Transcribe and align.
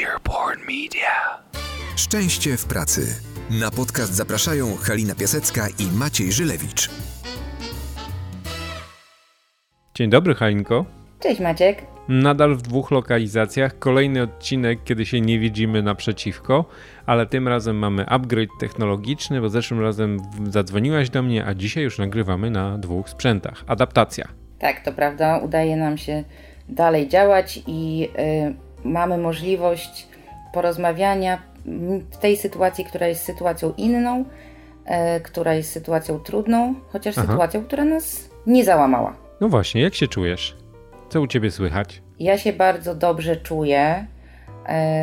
Earborn 0.00 0.60
Media. 0.60 1.42
Szczęście 1.96 2.56
w 2.56 2.64
pracy. 2.64 3.00
Na 3.60 3.70
podcast 3.70 4.14
zapraszają 4.14 4.76
Halina 4.76 5.14
Piasecka 5.14 5.66
i 5.78 5.98
Maciej 5.98 6.32
Żylewicz. 6.32 6.90
Dzień 9.94 10.10
dobry, 10.10 10.34
Halinko. 10.34 10.84
Cześć 11.20 11.40
Maciek. 11.40 11.82
Nadal 12.08 12.54
w 12.54 12.62
dwóch 12.62 12.90
lokalizacjach. 12.90 13.78
Kolejny 13.78 14.22
odcinek, 14.22 14.84
kiedy 14.84 15.06
się 15.06 15.20
nie 15.20 15.38
widzimy 15.38 15.82
naprzeciwko, 15.82 16.64
ale 17.06 17.26
tym 17.26 17.48
razem 17.48 17.76
mamy 17.76 18.06
upgrade 18.06 18.50
technologiczny, 18.60 19.40
bo 19.40 19.48
zeszłym 19.48 19.80
razem 19.80 20.18
zadzwoniłaś 20.48 21.10
do 21.10 21.22
mnie, 21.22 21.46
a 21.46 21.54
dzisiaj 21.54 21.84
już 21.84 21.98
nagrywamy 21.98 22.50
na 22.50 22.78
dwóch 22.78 23.08
sprzętach. 23.08 23.64
Adaptacja. 23.66 24.28
Tak, 24.58 24.84
to 24.84 24.92
prawda. 24.92 25.38
Udaje 25.38 25.76
nam 25.76 25.98
się 25.98 26.24
dalej 26.68 27.08
działać 27.08 27.62
i 27.66 28.08
y, 28.18 28.71
mamy 28.84 29.18
możliwość 29.18 30.06
porozmawiania 30.52 31.42
w 32.10 32.16
tej 32.16 32.36
sytuacji, 32.36 32.84
która 32.84 33.06
jest 33.06 33.24
sytuacją 33.24 33.72
inną, 33.76 34.24
y, 35.16 35.20
która 35.20 35.54
jest 35.54 35.70
sytuacją 35.70 36.18
trudną, 36.18 36.74
chociaż 36.88 37.18
Aha. 37.18 37.26
sytuacją, 37.26 37.64
która 37.64 37.84
nas 37.84 38.30
nie 38.46 38.64
załamała. 38.64 39.16
No 39.40 39.48
właśnie, 39.48 39.82
jak 39.82 39.94
się 39.94 40.08
czujesz? 40.08 40.56
Co 41.08 41.20
u 41.20 41.26
ciebie 41.26 41.50
słychać? 41.50 42.02
Ja 42.20 42.38
się 42.38 42.52
bardzo 42.52 42.94
dobrze 42.94 43.36
czuję. 43.36 44.06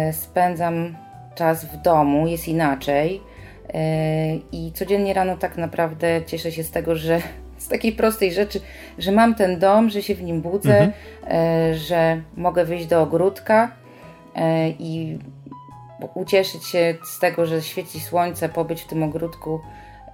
Y, 0.09 0.13
spędzam 0.13 0.95
czas 1.35 1.65
w 1.65 1.81
domu, 1.81 2.27
jest 2.27 2.47
inaczej. 2.47 3.21
I 4.51 4.71
codziennie 4.71 5.13
rano 5.13 5.37
tak 5.37 5.57
naprawdę 5.57 6.21
cieszę 6.25 6.51
się 6.51 6.63
z 6.63 6.71
tego, 6.71 6.95
że 6.95 7.21
z 7.59 7.67
takiej 7.67 7.91
prostej 7.91 8.33
rzeczy, 8.33 8.61
że 8.97 9.11
mam 9.11 9.35
ten 9.35 9.59
dom, 9.59 9.89
że 9.89 10.01
się 10.01 10.15
w 10.15 10.23
nim 10.23 10.41
budzę, 10.41 10.79
mhm. 10.79 10.93
e, 11.27 11.75
że 11.75 12.21
mogę 12.37 12.65
wyjść 12.65 12.85
do 12.85 13.01
ogródka 13.01 13.63
e, 13.65 13.78
i 14.79 15.19
ucieszyć 16.13 16.65
się 16.65 16.95
z 17.03 17.19
tego, 17.19 17.45
że 17.45 17.61
świeci 17.61 17.99
słońce, 17.99 18.49
pobyć 18.49 18.81
w 18.81 18.87
tym 18.87 19.03
ogródku 19.03 19.59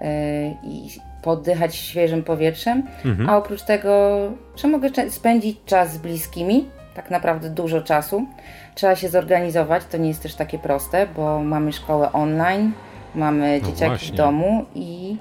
e, 0.01 0.47
i 0.63 0.89
poddychać 1.21 1.75
świeżym 1.75 2.23
powietrzem, 2.23 2.83
mhm. 3.05 3.29
a 3.29 3.37
oprócz 3.37 3.61
tego, 3.61 4.19
że 4.55 4.67
mogę 4.67 4.89
spędzić 5.09 5.57
czas 5.65 5.93
z 5.93 5.97
bliskimi, 5.97 6.65
tak 6.95 7.11
naprawdę 7.11 7.49
dużo 7.49 7.81
czasu. 7.81 8.25
Trzeba 8.75 8.95
się 8.95 9.09
zorganizować, 9.09 9.85
to 9.85 9.97
nie 9.97 10.07
jest 10.07 10.23
też 10.23 10.35
takie 10.35 10.59
proste, 10.59 11.07
bo 11.15 11.43
mamy 11.43 11.73
szkołę 11.73 12.11
online, 12.13 12.71
mamy 13.15 13.59
no 13.61 13.67
dzieciaki 13.67 13.89
właśnie. 13.89 14.13
w 14.13 14.15
domu 14.15 14.65
i 14.75 15.17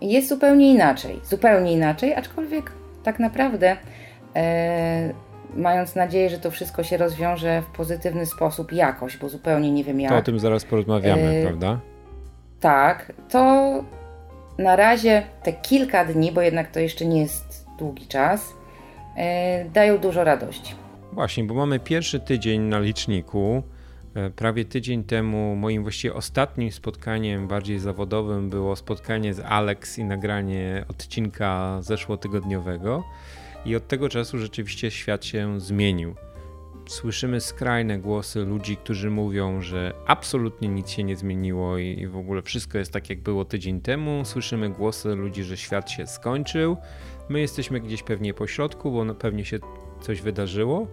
jest 0.00 0.28
zupełnie 0.28 0.72
inaczej. 0.72 1.20
Zupełnie 1.24 1.72
inaczej, 1.72 2.14
aczkolwiek 2.14 2.72
tak 3.02 3.18
naprawdę 3.18 3.76
e, 4.36 5.12
mając 5.56 5.94
nadzieję, 5.94 6.30
że 6.30 6.38
to 6.38 6.50
wszystko 6.50 6.82
się 6.82 6.96
rozwiąże 6.96 7.62
w 7.62 7.66
pozytywny 7.66 8.26
sposób 8.26 8.72
jakoś, 8.72 9.16
bo 9.16 9.28
zupełnie 9.28 9.70
nie 9.70 9.84
wiem 9.84 10.00
jak. 10.00 10.12
To 10.12 10.18
o 10.18 10.22
tym 10.22 10.38
zaraz 10.38 10.64
porozmawiamy, 10.64 11.22
e, 11.22 11.42
prawda? 11.46 11.80
Tak, 12.60 13.12
to 13.28 13.70
na 14.58 14.76
razie 14.76 15.22
te 15.42 15.52
kilka 15.52 16.04
dni, 16.04 16.32
bo 16.32 16.40
jednak 16.40 16.70
to 16.70 16.80
jeszcze 16.80 17.04
nie 17.04 17.20
jest 17.20 17.66
długi 17.78 18.06
czas, 18.06 18.54
e, 19.16 19.64
dają 19.64 19.98
dużo 19.98 20.24
radości. 20.24 20.74
Właśnie, 21.12 21.44
bo 21.44 21.54
mamy 21.54 21.80
pierwszy 21.80 22.20
tydzień 22.20 22.60
na 22.60 22.78
liczniku. 22.78 23.62
E, 24.14 24.30
prawie 24.30 24.64
tydzień 24.64 25.04
temu 25.04 25.56
moim 25.56 25.82
właściwie 25.82 26.14
ostatnim 26.14 26.72
spotkaniem 26.72 27.48
bardziej 27.48 27.78
zawodowym 27.78 28.50
było 28.50 28.76
spotkanie 28.76 29.34
z 29.34 29.40
Alex 29.40 29.98
i 29.98 30.04
nagranie 30.04 30.84
odcinka 30.88 31.78
zeszłotygodniowego. 31.82 33.04
I 33.64 33.76
od 33.76 33.88
tego 33.88 34.08
czasu 34.08 34.38
rzeczywiście 34.38 34.90
świat 34.90 35.24
się 35.24 35.60
zmienił. 35.60 36.14
Słyszymy 36.88 37.40
skrajne 37.40 37.98
głosy 37.98 38.44
ludzi, 38.44 38.76
którzy 38.76 39.10
mówią, 39.10 39.60
że 39.60 39.92
absolutnie 40.06 40.68
nic 40.68 40.90
się 40.90 41.04
nie 41.04 41.16
zmieniło 41.16 41.78
i 41.78 42.06
w 42.06 42.16
ogóle 42.16 42.42
wszystko 42.42 42.78
jest 42.78 42.92
tak, 42.92 43.10
jak 43.10 43.20
było 43.20 43.44
tydzień 43.44 43.80
temu. 43.80 44.24
Słyszymy 44.24 44.68
głosy 44.68 45.14
ludzi, 45.14 45.44
że 45.44 45.56
świat 45.56 45.90
się 45.90 46.06
skończył. 46.06 46.76
My 47.28 47.40
jesteśmy 47.40 47.80
gdzieś 47.80 48.02
pewnie 48.02 48.34
po 48.34 48.46
środku, 48.46 48.92
bo 48.92 49.14
pewnie 49.14 49.44
się 49.44 49.58
coś 50.00 50.20
wydarzyło 50.22 50.86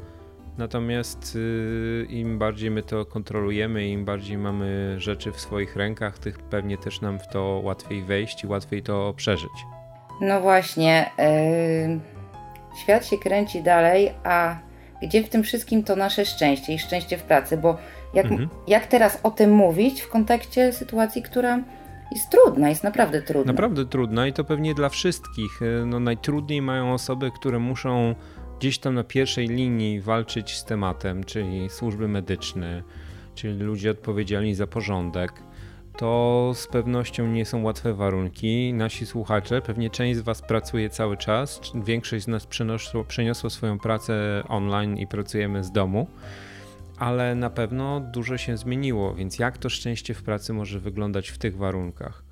Natomiast 0.57 1.35
y, 1.35 2.07
im 2.09 2.39
bardziej 2.39 2.72
my 2.72 2.83
to 2.83 3.06
kontrolujemy, 3.06 3.88
im 3.88 4.06
bardziej 4.06 4.38
mamy 4.38 4.95
rzeczy 4.97 5.31
w 5.31 5.39
swoich 5.39 5.75
rękach, 5.75 6.19
tych 6.19 6.39
pewnie 6.39 6.77
też 6.77 7.01
nam 7.01 7.19
w 7.19 7.27
to 7.27 7.61
łatwiej 7.63 8.03
wejść 8.03 8.44
i 8.44 8.47
łatwiej 8.47 8.83
to 8.83 9.13
przeżyć. 9.17 9.51
No 10.22 10.41
właśnie, 10.41 11.11
yy, 11.17 12.16
świat 12.83 13.05
się 13.05 13.17
kręci 13.17 13.63
dalej, 13.63 14.11
a 14.23 14.59
gdzie 15.01 15.23
w 15.23 15.29
tym 15.29 15.43
wszystkim 15.43 15.83
to 15.83 15.95
nasze 15.95 16.25
szczęście 16.25 16.73
i 16.73 16.79
szczęście 16.79 17.17
w 17.17 17.23
pracy? 17.23 17.57
Bo 17.57 17.77
jak, 18.13 18.25
mhm. 18.25 18.49
jak 18.67 18.85
teraz 18.85 19.19
o 19.23 19.31
tym 19.31 19.51
mówić 19.51 20.01
w 20.01 20.09
kontekście 20.09 20.73
sytuacji, 20.73 21.21
która 21.21 21.59
jest 22.11 22.29
trudna, 22.29 22.69
jest 22.69 22.83
naprawdę 22.83 23.21
trudna. 23.21 23.53
Naprawdę 23.53 23.85
trudna 23.85 24.27
i 24.27 24.33
to 24.33 24.43
pewnie 24.43 24.73
dla 24.73 24.89
wszystkich. 24.89 25.61
Y, 25.61 25.85
no, 25.85 25.99
najtrudniej 25.99 26.61
mają 26.61 26.93
osoby, 26.93 27.31
które 27.31 27.59
muszą 27.59 28.15
gdzieś 28.59 28.79
tam 28.79 28.95
na 28.95 29.03
pierwszej 29.03 29.47
linii 29.47 30.01
walczyć 30.01 30.57
z 30.57 30.65
tematem, 30.65 31.23
czyli 31.23 31.69
służby 31.69 32.07
medyczne, 32.07 32.83
czyli 33.35 33.59
ludzie 33.59 33.91
odpowiedzialni 33.91 34.55
za 34.55 34.67
porządek, 34.67 35.31
to 35.97 36.52
z 36.56 36.68
pewnością 36.68 37.28
nie 37.28 37.46
są 37.46 37.63
łatwe 37.63 37.94
warunki. 37.94 38.74
Nasi 38.74 39.06
słuchacze, 39.06 39.62
pewnie 39.62 39.90
część 39.90 40.19
z 40.19 40.22
Was 40.22 40.41
pracuje 40.41 40.90
cały 40.90 41.18
czas, 41.18 41.62
większość 41.75 42.25
z 42.25 42.28
nas 42.28 42.46
przeniosło, 42.46 43.03
przeniosło 43.03 43.50
swoją 43.50 43.80
pracę 43.80 44.44
online 44.47 44.97
i 44.97 45.07
pracujemy 45.07 45.63
z 45.63 45.72
domu, 45.72 46.07
ale 46.97 47.36
na 47.36 47.50
pewno 47.50 48.00
dużo 48.00 48.38
się 48.38 48.57
zmieniło, 48.57 49.13
więc 49.13 49.40
jak 49.40 49.57
to 49.57 49.69
szczęście 49.69 50.13
w 50.13 50.24
pracy 50.24 50.53
może 50.53 50.80
wyglądać 50.80 51.30
w 51.30 51.38
tych 51.38 51.57
warunkach? 51.57 52.24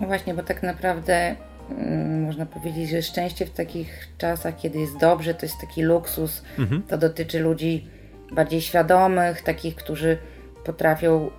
No 0.00 0.06
właśnie, 0.06 0.34
bo 0.34 0.42
tak 0.42 0.62
naprawdę 0.62 1.36
Mm, 1.70 2.22
można 2.22 2.46
powiedzieć, 2.46 2.90
że 2.90 3.02
szczęście 3.02 3.46
w 3.46 3.50
takich 3.50 4.08
czasach, 4.18 4.56
kiedy 4.56 4.78
jest 4.78 4.96
dobrze, 4.96 5.34
to 5.34 5.46
jest 5.46 5.60
taki 5.60 5.82
luksus. 5.82 6.42
Mhm. 6.58 6.82
To 6.82 6.98
dotyczy 6.98 7.40
ludzi 7.40 7.86
bardziej 8.32 8.60
świadomych, 8.60 9.42
takich, 9.42 9.74
którzy 9.76 10.18
potrafią 10.64 11.30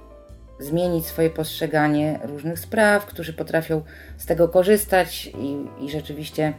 zmienić 0.59 1.05
swoje 1.05 1.29
postrzeganie 1.29 2.19
różnych 2.23 2.59
spraw, 2.59 3.05
którzy 3.05 3.33
potrafią 3.33 3.81
z 4.17 4.25
tego 4.25 4.47
korzystać 4.47 5.25
i, 5.25 5.85
i 5.85 5.89
rzeczywiście 5.89 6.53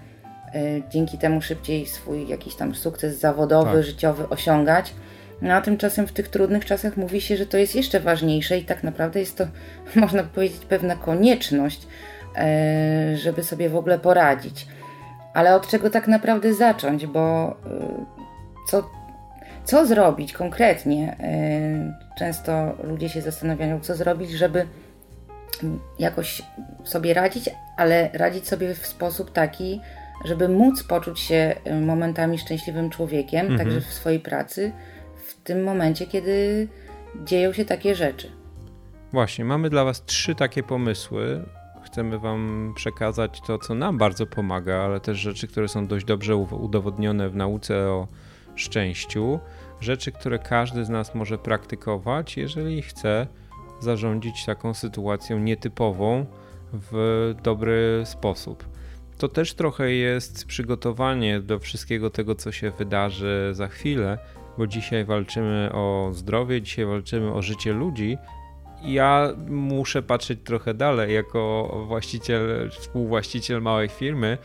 y, 0.55 0.83
dzięki 0.91 1.19
temu 1.19 1.43
szybciej 1.43 1.87
swój 1.87 2.29
jakiś 2.29 2.55
tam 2.55 2.75
sukces 2.75 3.19
zawodowy, 3.19 3.73
tak. 3.73 3.85
życiowy 3.85 4.29
osiągać. 4.29 4.95
No 5.43 5.55
a 5.55 5.61
tymczasem 5.61 6.07
w 6.07 6.13
tych 6.13 6.29
trudnych 6.29 6.65
czasach 6.65 6.97
mówi 6.97 7.21
się, 7.21 7.37
że 7.37 7.47
to 7.47 7.59
jest 7.59 7.75
jeszcze 7.75 8.01
ważniejsze 8.01 8.59
i 8.59 8.65
tak 8.65 8.83
naprawdę 8.83 9.21
jest 9.21 9.39
to, 9.39 9.47
można 10.01 10.23
powiedzieć, 10.23 10.65
pewna 10.69 10.97
konieczność, 10.97 11.87
E, 12.37 13.17
żeby 13.17 13.43
sobie 13.43 13.69
w 13.69 13.77
ogóle 13.77 13.99
poradzić. 13.99 14.67
Ale 15.35 15.55
od 15.55 15.69
czego 15.69 15.91
tak 15.91 16.09
naprawdę 16.09 16.55
zacząć, 16.55 17.07
bo 17.07 17.51
e, 17.51 17.55
co, 18.69 18.91
co 19.65 19.87
zrobić 19.87 20.33
konkretnie? 20.33 21.17
E, 21.21 22.17
często 22.19 22.75
ludzie 22.85 23.09
się 23.09 23.23
zastanawiają, 23.23 23.81
co 23.81 23.95
zrobić, 23.95 24.31
żeby 24.31 24.67
jakoś 25.99 26.43
sobie 26.85 27.15
radzić, 27.15 27.51
ale 27.77 28.11
radzić 28.13 28.49
sobie 28.49 28.75
w 28.75 28.87
sposób 28.87 29.33
taki, 29.33 29.81
żeby 30.25 30.49
móc 30.49 30.83
poczuć 30.83 31.21
się 31.21 31.55
momentami 31.81 32.39
szczęśliwym 32.39 32.91
człowiekiem, 32.91 33.41
mhm. 33.41 33.59
także 33.59 33.81
w 33.81 33.93
swojej 33.93 34.21
pracy, 34.21 34.73
w 35.27 35.35
tym 35.35 35.63
momencie, 35.63 36.07
kiedy 36.07 36.69
dzieją 37.25 37.53
się 37.53 37.65
takie 37.65 37.95
rzeczy. 37.95 38.31
Właśnie, 39.13 39.45
mamy 39.45 39.71
dla 39.71 39.85
Was 39.85 40.05
trzy 40.05 40.35
takie 40.35 40.63
pomysły, 40.63 41.45
chcemy 41.85 42.19
Wam 42.19 42.73
przekazać 42.77 43.41
to, 43.47 43.59
co 43.59 43.75
nam 43.75 43.99
bardzo 43.99 44.27
pomaga, 44.27 44.77
ale 44.77 45.01
też 45.01 45.19
rzeczy, 45.19 45.49
które 45.49 45.69
są 45.69 45.87
dość 45.87 46.05
dobrze 46.05 46.37
udowodnione 46.37 47.29
w 47.29 47.37
nauce 47.37 47.77
o 47.77 48.09
szczęściu. 48.57 49.41
Rzeczy, 49.81 50.13
które 50.13 50.39
każdy 50.39 50.85
z 50.85 50.89
nas 50.89 51.15
może 51.15 51.39
praktykować, 51.39 52.37
jeżeli 52.37 52.83
chce 52.83 53.27
zarządzić 53.81 54.45
taką 54.45 54.75
sytuacją 54.75 55.39
nietypową 55.39 56.27
w 56.73 57.35
dobry 57.43 58.03
sposób. 58.05 58.65
To 59.19 59.29
też 59.29 59.55
trochę 59.55 59.93
jest 59.93 60.47
przygotowanie 60.47 61.41
do 61.41 61.59
wszystkiego 61.59 62.11
tego, 62.11 62.35
co 62.35 62.53
się 62.53 62.71
wydarzy 62.71 63.51
za 63.53 63.69
chwilę, 63.69 64.19
bo 64.59 64.67
dzisiaj 64.67 65.05
walczymy 65.05 65.71
o 65.73 66.11
zdrowie, 66.13 66.63
dzisiaj 66.63 66.87
walczymy 66.87 67.33
o 67.33 67.43
życie 67.43 67.73
ludzi, 67.73 68.19
ja 68.85 69.33
muszę 69.49 70.03
patrzeć 70.03 70.39
trochę 70.45 70.75
dalej 70.75 71.15
jako 71.15 71.73
właściciel, 71.87 72.71
współwłaściciel 72.71 73.63
małej 73.63 73.89
firmy 73.89 74.39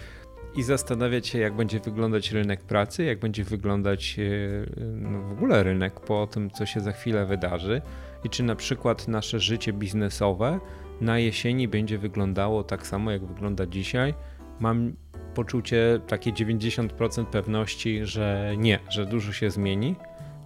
i 0.56 0.64
zastanawiać 0.64 1.28
się, 1.28 1.40
jak 1.40 1.56
będzie 1.56 1.80
wyglądać 1.80 2.32
rynek 2.32 2.62
pracy, 2.62 3.04
jak 3.04 3.20
będzie 3.20 3.44
wyglądać 3.44 4.20
e, 4.20 4.84
no 4.84 5.22
w 5.22 5.32
ogóle 5.32 5.64
rynek 5.64 6.00
po 6.00 6.28
tym, 6.28 6.52
co 6.52 6.66
się 6.66 6.80
za 6.80 6.92
chwilę 6.92 7.26
wydarzy 7.26 7.82
i 8.24 8.30
czy 8.30 8.44
na 8.44 8.56
przykład 8.56 9.08
nasze 9.08 9.40
życie 9.40 9.74
biznesowe 9.74 10.60
na 11.02 11.20
jesieni 11.20 11.68
będzie 11.68 11.98
wyglądało 11.98 12.64
tak 12.64 12.88
samo, 12.88 13.12
jak 13.12 13.26
wygląda 13.26 13.66
dzisiaj. 13.66 14.14
Mam 14.60 14.94
poczucie 15.36 16.00
takie 16.08 16.32
90% 16.34 17.26
pewności, 17.26 18.06
że 18.06 18.54
nie, 18.58 18.80
że 18.90 19.06
dużo 19.06 19.34
się 19.34 19.50
zmieni 19.50 19.96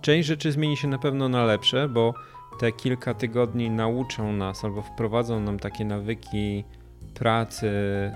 Część 0.04 0.28
rzeczy 0.28 0.52
zmieni 0.52 0.78
się 0.78 0.88
na 0.88 0.98
pewno 0.98 1.30
na 1.30 1.46
lepsze, 1.46 1.90
bo 1.90 2.14
te 2.60 2.72
kilka 2.72 3.14
tygodni 3.14 3.70
nauczą 3.70 4.34
nas 4.34 4.66
albo 4.66 4.82
wprowadzą 4.82 5.40
nam 5.40 5.60
takie 5.60 5.86
nawyki 5.86 6.64
pracy 7.14 7.72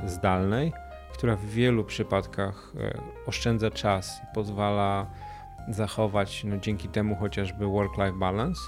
zdalnej, 0.05 0.71
która 1.17 1.35
w 1.35 1.45
wielu 1.45 1.83
przypadkach 1.83 2.73
e, 2.79 3.01
oszczędza 3.25 3.71
czas 3.71 4.21
i 4.23 4.35
pozwala 4.35 5.07
zachować 5.69 6.43
no, 6.43 6.57
dzięki 6.57 6.87
temu 6.87 7.15
chociażby 7.15 7.65
work-life 7.65 8.19
balance, 8.19 8.61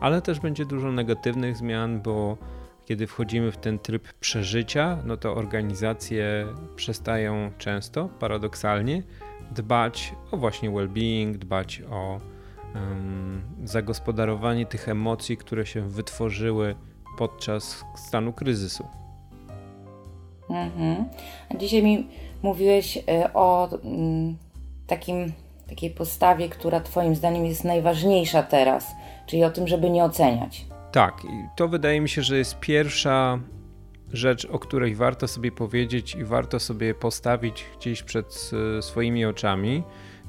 ale 0.00 0.22
też 0.22 0.40
będzie 0.40 0.66
dużo 0.66 0.92
negatywnych 0.92 1.56
zmian, 1.56 2.00
bo 2.00 2.36
kiedy 2.84 3.06
wchodzimy 3.06 3.52
w 3.52 3.56
ten 3.56 3.78
tryb 3.78 4.12
przeżycia, 4.12 4.98
no 5.04 5.16
to 5.16 5.34
organizacje 5.34 6.46
przestają 6.76 7.50
często, 7.58 8.08
paradoksalnie, 8.18 9.02
dbać 9.50 10.14
o 10.30 10.36
właśnie 10.36 10.70
well-being, 10.70 11.36
dbać 11.36 11.82
o 11.90 12.20
um, 12.74 13.42
zagospodarowanie 13.64 14.66
tych 14.66 14.88
emocji, 14.88 15.36
które 15.36 15.66
się 15.66 15.88
wytworzyły 15.88 16.74
podczas 17.18 17.84
stanu 17.94 18.32
kryzysu. 18.32 19.05
Mhm. 20.50 21.04
A 21.54 21.56
dzisiaj 21.56 21.82
mi 21.82 22.06
mówiłeś 22.42 22.98
e, 23.08 23.34
o 23.34 23.68
mm, 23.84 24.36
takim, 24.86 25.32
takiej 25.68 25.90
postawie, 25.90 26.48
która 26.48 26.80
Twoim 26.80 27.14
zdaniem 27.14 27.46
jest 27.46 27.64
najważniejsza 27.64 28.42
teraz, 28.42 28.94
czyli 29.26 29.44
o 29.44 29.50
tym, 29.50 29.68
żeby 29.68 29.90
nie 29.90 30.04
oceniać. 30.04 30.66
Tak, 30.92 31.24
i 31.24 31.56
to 31.56 31.68
wydaje 31.68 32.00
mi 32.00 32.08
się, 32.08 32.22
że 32.22 32.38
jest 32.38 32.60
pierwsza 32.60 33.38
rzecz, 34.12 34.44
o 34.44 34.58
której 34.58 34.94
warto 34.94 35.28
sobie 35.28 35.52
powiedzieć 35.52 36.14
i 36.14 36.24
warto 36.24 36.60
sobie 36.60 36.94
postawić 36.94 37.64
gdzieś 37.78 38.02
przed 38.02 38.50
e, 38.78 38.82
swoimi 38.82 39.24
oczami. 39.24 39.82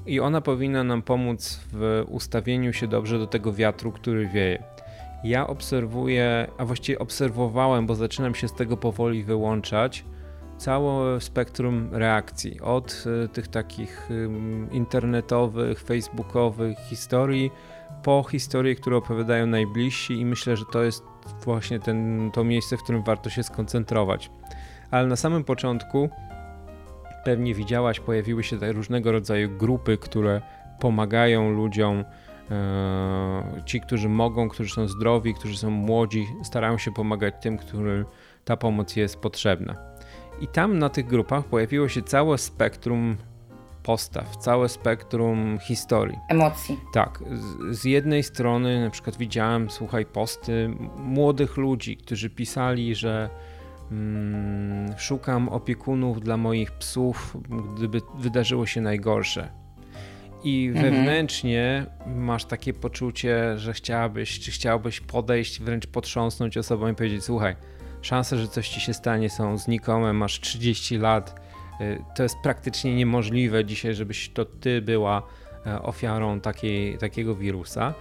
I 0.05 0.19
ona 0.19 0.41
powinna 0.41 0.83
nam 0.83 1.01
pomóc 1.01 1.59
w 1.73 2.05
ustawieniu 2.09 2.73
się 2.73 2.87
dobrze 2.87 3.19
do 3.19 3.27
tego 3.27 3.53
wiatru, 3.53 3.91
który 3.91 4.27
wieje. 4.27 4.63
Ja 5.23 5.47
obserwuję, 5.47 6.47
a 6.57 6.65
właściwie 6.65 6.99
obserwowałem, 6.99 7.85
bo 7.85 7.95
zaczynam 7.95 8.35
się 8.35 8.47
z 8.47 8.53
tego 8.53 8.77
powoli 8.77 9.23
wyłączać, 9.23 10.05
całe 10.57 11.21
spektrum 11.21 11.89
reakcji. 11.91 12.61
Od 12.61 13.03
e, 13.23 13.27
tych 13.27 13.47
takich 13.47 14.09
internetowych, 14.71 15.81
facebookowych 15.81 16.77
historii, 16.79 17.51
po 18.03 18.23
historie, 18.31 18.75
które 18.75 18.97
opowiadają 18.97 19.47
najbliżsi, 19.47 20.13
i 20.13 20.25
myślę, 20.25 20.57
że 20.57 20.65
to 20.71 20.83
jest 20.83 21.03
właśnie 21.45 21.79
ten, 21.79 22.29
to 22.33 22.43
miejsce, 22.43 22.77
w 22.77 22.83
którym 22.83 23.03
warto 23.03 23.29
się 23.29 23.43
skoncentrować. 23.43 24.31
Ale 24.91 25.07
na 25.07 25.15
samym 25.15 25.43
początku 25.43 26.09
pewnie 27.25 27.53
widziałaś, 27.53 27.99
pojawiły 27.99 28.43
się 28.43 28.57
różnego 28.73 29.11
rodzaju 29.11 29.57
grupy, 29.57 29.97
które 29.97 30.41
pomagają 30.79 31.51
ludziom. 31.51 32.03
E, 32.51 33.61
ci, 33.65 33.81
którzy 33.81 34.09
mogą, 34.09 34.49
którzy 34.49 34.73
są 34.73 34.87
zdrowi, 34.87 35.33
którzy 35.33 35.57
są 35.57 35.69
młodzi, 35.69 36.27
starają 36.43 36.77
się 36.77 36.91
pomagać 36.91 37.33
tym, 37.41 37.57
którym 37.57 38.05
ta 38.45 38.57
pomoc 38.57 38.95
jest 38.95 39.17
potrzebna. 39.17 39.75
I 40.41 40.47
tam 40.47 40.79
na 40.79 40.89
tych 40.89 41.07
grupach 41.07 41.45
pojawiło 41.45 41.89
się 41.89 42.01
całe 42.01 42.37
spektrum 42.37 43.17
postaw, 43.83 44.37
całe 44.37 44.69
spektrum 44.69 45.59
historii. 45.59 46.17
Emocji. 46.29 46.79
Tak. 46.93 47.19
Z, 47.31 47.77
z, 47.79 47.85
jednej 47.85 48.23
strony 48.23 48.83
na 48.83 48.89
przykład 48.89 49.17
widziałem, 49.17 49.69
słuchaj, 49.69 50.05
posty 50.05 50.69
młodych 50.97 51.57
ludzi, 51.57 51.97
którzy 51.97 52.29
pisali, 52.29 52.95
że 52.95 53.29
mm, 53.91 54.97
szukam 54.97 55.49
opiekunów 55.49 56.21
dla 56.21 56.37
moich 56.37 56.71
psów, 56.71 57.37
gdyby 57.75 58.01
wydarzyło 58.17 58.65
się 58.65 58.81
najgorsze. 58.81 59.66
I 60.47 60.67
mhm. 60.67 60.85
wewnętrznie 60.85 61.85
masz 62.05 62.45
takie 62.45 62.73
poczucie, 62.73 63.57
że 63.57 63.73
chciałabyś, 63.73 64.39
czy 64.39 64.51
chciałbyś 64.51 64.99
podejść, 64.99 65.61
wręcz 65.61 65.87
potrząsnąć 65.87 66.57
osobą 66.57 66.87
i 66.87 66.95
powiedzieć: 66.95 67.23
Słuchaj, 67.23 67.55
szanse, 68.01 68.37
że 68.37 68.47
coś 68.47 68.69
ci 68.69 68.81
się 68.81 68.93
stanie 68.93 69.29
są 69.29 69.57
znikome, 69.57 70.13
masz 70.13 70.39
30 70.39 70.97
lat 70.97 71.47
Y, 71.81 72.03
to 72.15 72.23
jest 72.23 72.37
praktycznie 72.43 72.95
niemożliwe 72.95 73.65
dzisiaj, 73.65 73.93
żebyś 73.93 74.29
to 74.29 74.45
ty 74.45 74.81
była 74.81 75.23
e, 75.65 75.81
ofiarą 75.81 76.39
takiej, 76.39 76.97
takiego 76.97 77.35
wirusa. 77.35 77.93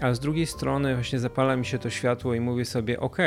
A 0.00 0.14
z 0.14 0.20
drugiej 0.20 0.46
strony 0.46 0.94
właśnie 0.94 1.18
zapala 1.18 1.56
mi 1.56 1.66
się 1.66 1.78
to 1.78 1.90
światło 1.90 2.34
i 2.34 2.40
mówię 2.40 2.64
sobie, 2.64 3.00
ok, 3.00 3.18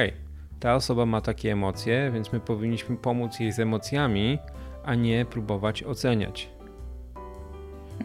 ta 0.60 0.76
osoba 0.76 1.06
ma 1.06 1.22
takie 1.22 1.52
emocje, 1.52 2.12
więc 2.14 2.34
my 2.34 2.40
powinniśmy 2.40 2.98
pomóc 2.98 3.40
jej 3.40 3.52
z 3.52 3.60
emocjami, 3.60 4.40
a 4.84 4.96
nie 4.96 5.26
próbować 5.26 5.84
oceniać. 5.84 6.50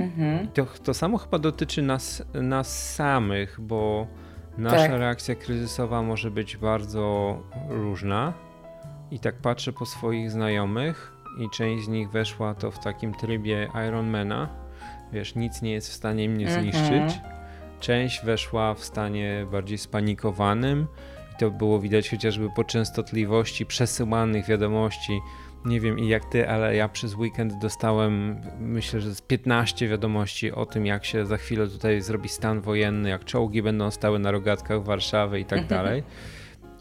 Mhm. 0.00 0.48
To, 0.48 0.66
to 0.84 0.94
samo 0.94 1.18
chyba 1.18 1.38
dotyczy 1.38 1.82
nas, 1.82 2.22
nas 2.34 2.94
samych, 2.94 3.60
bo 3.60 4.06
nasza 4.58 4.76
tak. 4.76 4.90
reakcja 4.90 5.34
kryzysowa 5.34 6.02
może 6.02 6.30
być 6.30 6.56
bardzo 6.56 7.38
różna. 7.68 8.32
I 9.10 9.20
tak 9.20 9.34
patrzę 9.34 9.72
po 9.72 9.86
swoich 9.86 10.30
znajomych, 10.30 11.16
i 11.38 11.50
część 11.50 11.84
z 11.84 11.88
nich 11.88 12.10
weszła 12.10 12.54
to 12.54 12.70
w 12.70 12.78
takim 12.78 13.14
trybie 13.14 13.68
Ironmana. 13.88 14.48
Wiesz, 15.12 15.34
nic 15.34 15.62
nie 15.62 15.72
jest 15.72 15.90
w 15.90 15.92
stanie 15.92 16.28
mnie 16.28 16.46
mhm. 16.46 16.62
zniszczyć. 16.62 17.20
Część 17.80 18.24
weszła 18.24 18.74
w 18.74 18.84
stanie 18.84 19.46
bardziej 19.52 19.78
spanikowanym 19.78 20.86
i 21.34 21.38
to 21.38 21.50
było 21.50 21.80
widać 21.80 22.10
chociażby 22.10 22.50
po 22.50 22.64
częstotliwości 22.64 23.66
przesyłanych 23.66 24.46
wiadomości. 24.46 25.20
Nie 25.66 25.80
wiem 25.80 25.98
i 25.98 26.08
jak 26.08 26.24
ty, 26.24 26.48
ale 26.48 26.76
ja 26.76 26.88
przez 26.88 27.14
weekend 27.14 27.58
dostałem 27.58 28.40
myślę, 28.60 29.00
że 29.00 29.14
z 29.14 29.20
15 29.20 29.88
wiadomości 29.88 30.52
o 30.52 30.66
tym, 30.66 30.86
jak 30.86 31.04
się 31.04 31.26
za 31.26 31.36
chwilę 31.36 31.68
tutaj 31.68 32.00
zrobi 32.00 32.28
stan 32.28 32.60
wojenny, 32.60 33.08
jak 33.08 33.24
czołgi 33.24 33.62
będą 33.62 33.90
stały 33.90 34.18
na 34.18 34.30
rogatkach 34.30 34.84
Warszawy 34.84 35.40
i 35.40 35.44
tak 35.44 35.58
mhm. 35.58 35.80
dalej. 35.80 36.02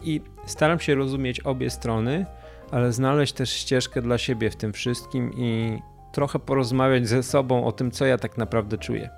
I 0.04 0.22
staram 0.46 0.80
się 0.80 0.96
rozumieć 0.96 1.40
obie 1.40 1.70
strony 1.70 2.26
ale 2.72 2.94
znaleźć 2.94 3.34
też 3.34 3.54
ścieżkę 3.54 4.02
dla 4.02 4.18
siebie 4.18 4.50
w 4.50 4.56
tym 4.56 4.74
wszystkim 4.74 5.32
i 5.38 5.80
trochę 6.12 6.40
porozmawiać 6.40 7.08
ze 7.08 7.24
sobą 7.24 7.66
o 7.66 7.72
tym, 7.72 7.92
co 7.92 8.06
ja 8.06 8.18
tak 8.18 8.38
naprawdę 8.38 8.78
czuję. 8.78 9.10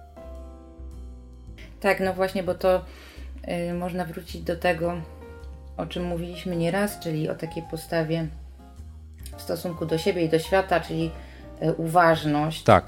Tak, 1.79 1.99
no 1.99 2.13
właśnie, 2.13 2.43
bo 2.43 2.55
to 2.55 2.85
yy, 3.47 3.73
można 3.73 4.05
wrócić 4.05 4.41
do 4.41 4.55
tego, 4.55 5.01
o 5.77 5.85
czym 5.85 6.03
mówiliśmy 6.03 6.55
nieraz, 6.55 6.99
czyli 6.99 7.29
o 7.29 7.35
takiej 7.35 7.63
postawie 7.71 8.27
w 9.37 9.41
stosunku 9.41 9.85
do 9.85 9.97
siebie 9.97 10.21
i 10.21 10.29
do 10.29 10.39
świata, 10.39 10.79
czyli 10.79 11.11
yy, 11.61 11.73
uważność. 11.73 12.63
Tak. 12.63 12.85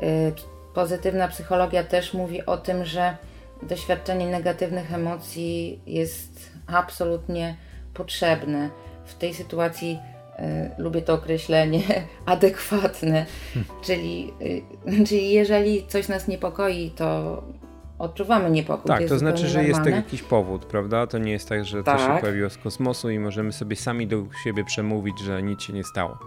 Yy, 0.00 0.32
pozytywna 0.74 1.28
psychologia 1.28 1.84
też 1.84 2.14
mówi 2.14 2.46
o 2.46 2.56
tym, 2.56 2.84
że 2.84 3.16
doświadczenie 3.62 4.26
negatywnych 4.26 4.94
emocji 4.94 5.80
jest 5.86 6.50
absolutnie 6.66 7.56
potrzebne 7.94 8.70
w 9.04 9.14
tej 9.14 9.34
sytuacji 9.34 9.98
y, 10.38 10.82
lubię 10.82 11.02
to 11.02 11.14
określenie 11.14 11.82
adekwatne, 12.26 13.26
czyli, 13.82 14.32
y, 14.42 14.62
czyli 15.08 15.30
jeżeli 15.30 15.86
coś 15.86 16.08
nas 16.08 16.28
niepokoi, 16.28 16.90
to 16.90 17.42
odczuwamy 17.98 18.50
niepokój. 18.50 18.88
Tak, 18.88 19.02
to, 19.02 19.08
to 19.08 19.18
znaczy, 19.18 19.48
że 19.48 19.62
normalne. 19.62 19.90
jest 19.90 20.04
jakiś 20.04 20.22
powód, 20.22 20.64
prawda? 20.64 21.06
To 21.06 21.18
nie 21.18 21.32
jest 21.32 21.48
tak, 21.48 21.64
że 21.64 21.82
tak. 21.82 21.98
to 21.98 22.06
się 22.06 22.20
pojawiło 22.20 22.50
z 22.50 22.58
kosmosu 22.58 23.10
i 23.10 23.18
możemy 23.18 23.52
sobie 23.52 23.76
sami 23.76 24.06
do 24.06 24.24
siebie 24.44 24.64
przemówić, 24.64 25.18
że 25.18 25.42
nic 25.42 25.62
się 25.62 25.72
nie 25.72 25.84
stało. 25.84 26.18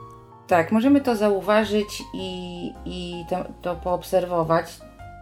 Tak, 0.48 0.72
możemy 0.72 1.01
to 1.01 1.16
zauważyć 1.16 2.04
i, 2.13 2.72
i 2.86 3.25
to, 3.30 3.46
to 3.62 3.75
poobserwować. 3.75 4.66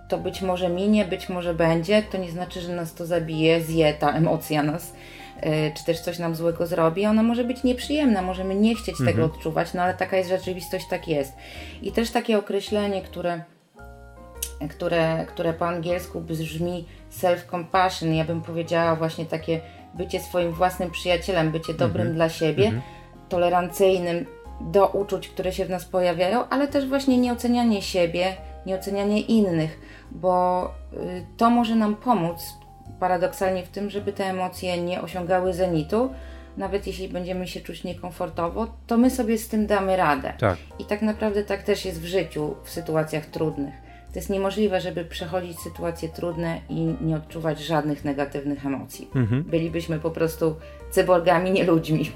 To 0.09 0.17
być 0.17 0.41
może 0.41 0.69
minie, 0.69 1.05
być 1.05 1.29
może 1.29 1.53
będzie. 1.53 2.03
To 2.03 2.17
nie 2.17 2.31
znaczy, 2.31 2.61
że 2.61 2.75
nas 2.75 2.93
to 2.93 3.05
zabije, 3.05 3.61
zje 3.61 3.93
ta 3.93 4.11
emocja 4.11 4.63
nas 4.63 4.93
E, 5.41 5.71
czy 5.71 5.85
też 5.85 5.99
coś 5.99 6.19
nam 6.19 6.35
złego 6.35 6.67
zrobi, 6.67 7.05
ona 7.05 7.23
może 7.23 7.43
być 7.43 7.63
nieprzyjemna, 7.63 8.21
możemy 8.21 8.55
nie 8.55 8.75
chcieć 8.75 8.99
mhm. 8.99 9.07
tego 9.07 9.25
odczuwać, 9.25 9.73
no 9.73 9.81
ale 9.81 9.93
taka 9.93 10.17
jest 10.17 10.29
rzeczywistość, 10.29 10.85
tak 10.89 11.07
jest. 11.07 11.33
I 11.81 11.91
też 11.91 12.11
takie 12.11 12.37
określenie, 12.37 13.01
które, 13.01 13.43
które, 14.67 15.25
które 15.25 15.53
po 15.53 15.67
angielsku 15.67 16.21
brzmi 16.21 16.85
self-compassion, 17.11 18.13
ja 18.13 18.25
bym 18.25 18.41
powiedziała 18.41 18.95
właśnie 18.95 19.25
takie 19.25 19.61
bycie 19.93 20.19
swoim 20.19 20.51
własnym 20.51 20.91
przyjacielem, 20.91 21.51
bycie 21.51 21.73
dobrym 21.73 22.07
mhm. 22.07 22.15
dla 22.15 22.29
siebie, 22.29 22.65
mhm. 22.65 22.81
tolerancyjnym 23.29 24.25
do 24.61 24.87
uczuć, 24.87 25.27
które 25.27 25.51
się 25.51 25.65
w 25.65 25.69
nas 25.69 25.85
pojawiają, 25.85 26.49
ale 26.49 26.67
też 26.67 26.87
właśnie 26.87 27.17
nieocenianie 27.17 27.81
siebie, 27.81 28.35
nieocenianie 28.65 29.21
innych, 29.21 29.79
bo 30.11 30.65
y, 30.93 31.25
to 31.37 31.49
może 31.49 31.75
nam 31.75 31.95
pomóc 31.95 32.53
paradoksalnie 32.99 33.63
w 33.63 33.69
tym, 33.69 33.89
żeby 33.89 34.13
te 34.13 34.25
emocje 34.25 34.81
nie 34.83 35.01
osiągały 35.01 35.53
zenitu, 35.53 36.09
nawet 36.57 36.87
jeśli 36.87 37.09
będziemy 37.09 37.47
się 37.47 37.61
czuć 37.61 37.83
niekomfortowo, 37.83 38.67
to 38.87 38.97
my 38.97 39.09
sobie 39.09 39.37
z 39.37 39.47
tym 39.47 39.67
damy 39.67 39.97
radę. 39.97 40.33
Tak. 40.39 40.57
I 40.79 40.85
tak 40.85 41.01
naprawdę 41.01 41.43
tak 41.43 41.63
też 41.63 41.85
jest 41.85 42.01
w 42.01 42.05
życiu, 42.05 42.55
w 42.63 42.69
sytuacjach 42.69 43.25
trudnych. 43.25 43.88
To 44.13 44.19
jest 44.19 44.29
niemożliwe, 44.29 44.81
żeby 44.81 45.05
przechodzić 45.05 45.59
sytuacje 45.59 46.09
trudne 46.09 46.61
i 46.69 46.95
nie 47.01 47.15
odczuwać 47.15 47.59
żadnych 47.59 48.05
negatywnych 48.05 48.65
emocji. 48.65 49.07
Mhm. 49.15 49.43
Bylibyśmy 49.43 49.99
po 49.99 50.11
prostu 50.11 50.55
cyborgami, 50.91 51.51
nie 51.51 51.63
ludźmi. 51.63 52.11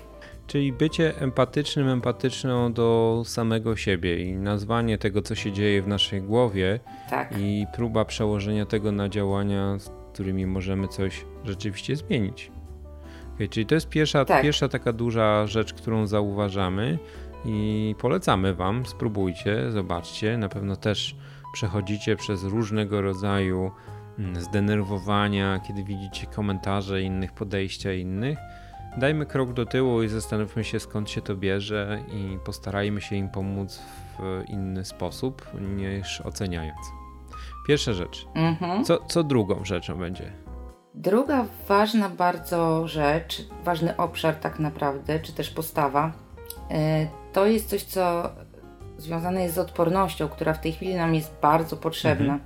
Czyli 0.48 0.74
bycie 0.74 1.18
empatycznym, 1.18 1.88
empatyczną 1.90 2.74
do 2.74 3.22
samego 3.26 3.76
siebie 3.76 4.24
i 4.24 4.36
nazwanie 4.36 4.98
tego, 4.98 5.22
co 5.22 5.36
się 5.36 5.52
dzieje 5.52 5.82
w 5.82 5.88
naszej 5.88 6.22
głowie 6.22 6.80
tak. 7.10 7.34
i 7.40 7.66
próba 7.76 8.06
przełożenia 8.06 8.66
tego 8.66 8.92
na 8.92 9.10
działania, 9.10 9.80
z 9.80 9.92
którymi 10.14 10.46
możemy 10.46 10.88
coś 10.88 11.26
rzeczywiście 11.44 11.96
zmienić. 11.96 12.52
Okay, 13.36 13.48
czyli 13.48 13.66
to 13.66 13.76
jest 13.76 13.90
pierwsza, 13.90 14.26
tak. 14.26 14.42
pierwsza 14.42 14.70
taka 14.70 14.94
duża 14.94 15.48
rzecz, 15.48 15.74
którą 15.74 16.08
zauważamy 16.08 17.00
i 17.46 17.96
polecamy 18.00 18.54
Wam. 18.54 18.86
Spróbujcie, 18.86 19.72
zobaczcie. 19.72 20.38
Na 20.38 20.50
pewno 20.50 20.76
też 20.76 21.16
przechodzicie 21.54 22.16
przez 22.16 22.44
różnego 22.44 23.02
rodzaju 23.02 23.72
mm, 24.20 24.42
zdenerwowania, 24.42 25.60
kiedy 25.68 25.84
widzicie 25.84 26.28
komentarze 26.28 27.02
innych, 27.02 27.32
podejścia 27.32 27.94
innych. 27.94 28.38
Dajmy 28.98 29.26
krok 29.26 29.54
do 29.54 29.66
tyłu 29.66 30.04
i 30.04 30.08
zastanówmy 30.08 30.64
się 30.64 30.80
skąd 30.80 31.10
się 31.10 31.22
to 31.22 31.36
bierze 31.36 32.04
i 32.12 32.38
postarajmy 32.46 33.02
się 33.02 33.16
im 33.16 33.30
pomóc 33.30 33.82
w 34.20 34.44
inny 34.50 34.86
sposób 34.86 35.48
niż 35.78 36.22
oceniając. 36.22 36.92
Pierwsza 37.68 37.94
rzecz. 37.94 38.28
Mhm. 38.36 38.86
Co, 38.86 38.98
co 38.98 39.24
drugą 39.24 39.66
rzeczą 39.66 39.98
będzie? 39.98 40.32
Druga 40.94 41.46
ważna 41.68 42.10
bardzo 42.10 42.88
rzecz, 42.88 43.48
ważny 43.64 43.98
obszar 43.98 44.36
tak 44.36 44.60
naprawdę, 44.60 45.20
czy 45.20 45.34
też 45.34 45.50
postawa, 45.50 46.12
e, 46.72 47.08
to 47.34 47.46
jest 47.46 47.70
coś, 47.70 47.84
co 47.84 48.30
związane 48.98 49.44
jest 49.44 49.56
z 49.56 49.58
odpornością, 49.58 50.28
która 50.28 50.54
w 50.54 50.62
tej 50.62 50.72
chwili 50.72 50.96
nam 50.96 51.16
jest 51.16 51.34
bardzo 51.42 51.78
potrzebna. 51.78 52.34
Mhm. 52.34 52.42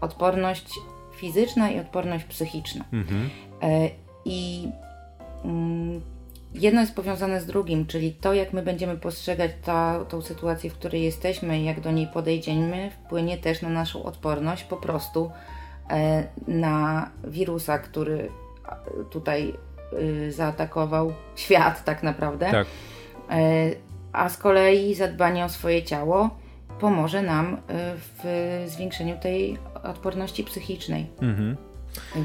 Odporność 0.00 0.70
fizyczna 1.16 1.70
i 1.70 1.80
odporność 1.80 2.24
psychiczna. 2.24 2.84
Mhm. 2.92 3.30
E, 3.62 3.90
I 4.24 4.68
mm, 5.44 6.00
jedno 6.54 6.80
jest 6.80 6.94
powiązane 6.94 7.40
z 7.40 7.46
drugim, 7.46 7.86
czyli 7.86 8.12
to, 8.12 8.34
jak 8.34 8.52
my 8.52 8.62
będziemy 8.62 8.96
postrzegać 8.96 9.50
ta, 9.64 10.04
tą 10.04 10.22
sytuację, 10.22 10.70
w 10.70 10.74
której 10.74 11.02
jesteśmy, 11.02 11.62
jak 11.62 11.80
do 11.80 11.90
niej 11.90 12.06
podejdziemy, 12.06 12.90
wpłynie 12.90 13.38
też 13.38 13.62
na 13.62 13.68
naszą 13.68 14.02
odporność 14.02 14.64
po 14.64 14.76
prostu 14.76 15.30
E, 15.90 16.24
na 16.48 17.10
wirusa, 17.24 17.78
który 17.78 18.30
tutaj 19.10 19.54
y, 19.92 20.32
zaatakował 20.32 21.12
świat 21.36 21.84
tak 21.84 22.02
naprawdę. 22.02 22.50
Tak. 22.50 22.66
A 24.18 24.28
z 24.28 24.36
kolei 24.36 24.94
zadbanie 24.94 25.44
o 25.44 25.48
swoje 25.48 25.82
ciało 25.82 26.30
pomoże 26.80 27.22
nam 27.22 27.54
y, 27.54 27.58
w 27.96 28.64
zwiększeniu 28.66 29.16
tej 29.22 29.58
odporności 29.82 30.44
psychicznej. 30.44 31.06
Mhm. 31.22 31.56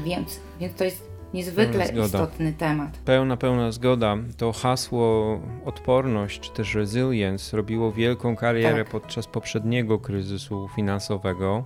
Więc, 0.04 0.40
więc 0.60 0.74
to 0.74 0.84
jest 0.84 1.10
niezwykle 1.34 1.84
istotny 2.04 2.52
temat. 2.52 2.98
Pełna, 3.04 3.36
pełna 3.36 3.72
zgoda. 3.72 4.16
To 4.36 4.52
hasło 4.52 5.40
odporność, 5.64 6.40
czy 6.40 6.52
też 6.52 6.74
resilience 6.74 7.56
robiło 7.56 7.92
wielką 7.92 8.36
karierę 8.36 8.84
tak. 8.84 8.88
podczas 8.92 9.26
poprzedniego 9.26 9.98
kryzysu 9.98 10.68
finansowego 10.76 11.62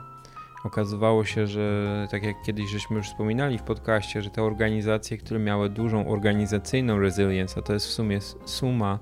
okazywało 0.65 1.25
się, 1.25 1.47
że 1.47 2.07
tak 2.11 2.23
jak 2.23 2.37
kiedyś 2.43 2.71
żeśmy 2.71 2.97
już 2.97 3.07
wspominali 3.07 3.59
w 3.59 3.63
podcaście, 3.63 4.23
że 4.23 4.31
te 4.31 4.43
organizacje, 4.43 5.19
które 5.19 5.41
miały 5.41 5.71
dużą 5.71 6.09
organizacyjną 6.09 6.99
resilience, 6.99 7.59
a 7.59 7.63
to 7.63 7.73
jest 7.73 7.87
w 7.87 7.91
sumie 7.91 8.19
suma 8.45 8.99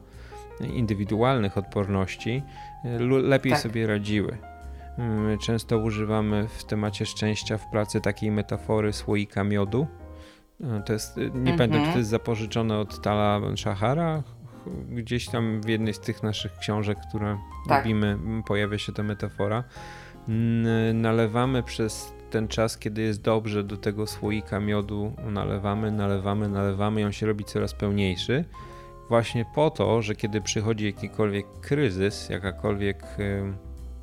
indywidualnych 0.60 1.58
odporności, 1.58 2.42
lepiej 3.22 3.52
tak. 3.52 3.60
sobie 3.60 3.86
radziły. 3.86 4.38
My 4.98 5.38
często 5.38 5.78
używamy 5.78 6.48
w 6.48 6.64
temacie 6.64 7.06
szczęścia 7.06 7.58
w 7.58 7.70
pracy 7.70 8.00
takiej 8.00 8.30
metafory 8.30 8.92
słoika 8.92 9.44
miodu. 9.44 9.86
To 10.86 10.92
jest, 10.92 11.16
nie 11.16 11.24
mhm. 11.24 11.58
pamiętam, 11.58 11.84
czy 11.84 11.92
to 11.92 11.98
jest 11.98 12.10
zapożyczone 12.10 12.78
od 12.78 13.02
Tala 13.02 13.40
Shahara, 13.56 14.22
gdzieś 14.88 15.28
tam 15.28 15.60
w 15.60 15.68
jednej 15.68 15.94
z 15.94 16.00
tych 16.00 16.22
naszych 16.22 16.56
książek, 16.58 16.98
które 17.08 17.38
tak. 17.68 17.84
lubimy, 17.84 18.18
pojawia 18.46 18.78
się 18.78 18.92
ta 18.92 19.02
metafora 19.02 19.64
nalewamy 20.94 21.62
przez 21.62 22.12
ten 22.30 22.48
czas, 22.48 22.78
kiedy 22.78 23.02
jest 23.02 23.22
dobrze, 23.22 23.64
do 23.64 23.76
tego 23.76 24.06
słoika 24.06 24.60
miodu 24.60 25.12
nalewamy, 25.30 25.92
nalewamy, 25.92 26.48
nalewamy 26.48 27.00
i 27.00 27.04
on 27.04 27.12
się 27.12 27.26
robi 27.26 27.44
coraz 27.44 27.74
pełniejszy. 27.74 28.44
Właśnie 29.08 29.44
po 29.54 29.70
to, 29.70 30.02
że 30.02 30.14
kiedy 30.14 30.40
przychodzi 30.40 30.84
jakikolwiek 30.84 31.46
kryzys, 31.60 32.28
jakakolwiek 32.28 33.04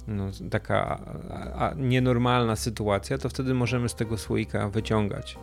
no, 0.07 0.29
taka 0.51 0.99
nienormalna 1.77 2.55
sytuacja, 2.55 3.17
to 3.17 3.29
wtedy 3.29 3.53
możemy 3.53 3.89
z 3.89 3.95
tego 3.95 4.17
słoika 4.17 4.69
wyciągać. 4.69 5.37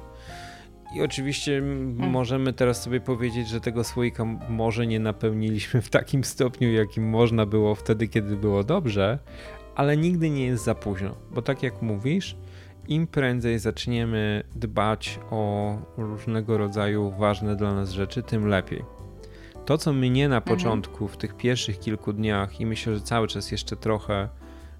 I 0.94 1.02
oczywiście 1.02 1.58
mhm. 1.58 2.10
możemy 2.10 2.52
teraz 2.52 2.82
sobie 2.82 3.00
powiedzieć, 3.00 3.48
że 3.48 3.60
tego 3.60 3.84
słoika 3.84 4.24
może 4.48 4.86
nie 4.86 5.00
napełniliśmy 5.00 5.82
w 5.82 5.90
takim 5.90 6.24
stopniu, 6.24 6.72
jakim 6.72 7.08
można 7.08 7.46
było 7.46 7.74
wtedy, 7.74 8.08
kiedy 8.08 8.36
było 8.36 8.64
dobrze, 8.64 9.18
ale 9.74 9.96
nigdy 9.96 10.30
nie 10.30 10.46
jest 10.46 10.64
za 10.64 10.74
późno, 10.74 11.14
bo 11.30 11.42
tak 11.42 11.62
jak 11.62 11.82
mówisz, 11.82 12.36
im 12.88 13.06
prędzej 13.06 13.58
zaczniemy 13.58 14.44
dbać 14.54 15.20
o 15.30 15.76
różnego 15.96 16.58
rodzaju 16.58 17.10
ważne 17.18 17.56
dla 17.56 17.74
nas 17.74 17.90
rzeczy, 17.90 18.22
tym 18.22 18.46
lepiej. 18.46 18.99
To, 19.70 19.78
co 19.78 19.92
mnie 19.92 20.28
na 20.28 20.36
mhm. 20.36 20.56
początku, 20.56 21.08
w 21.08 21.16
tych 21.16 21.36
pierwszych 21.36 21.78
kilku 21.80 22.12
dniach 22.12 22.60
i 22.60 22.66
myślę, 22.66 22.94
że 22.94 23.00
cały 23.00 23.28
czas 23.28 23.50
jeszcze 23.50 23.76
trochę 23.76 24.28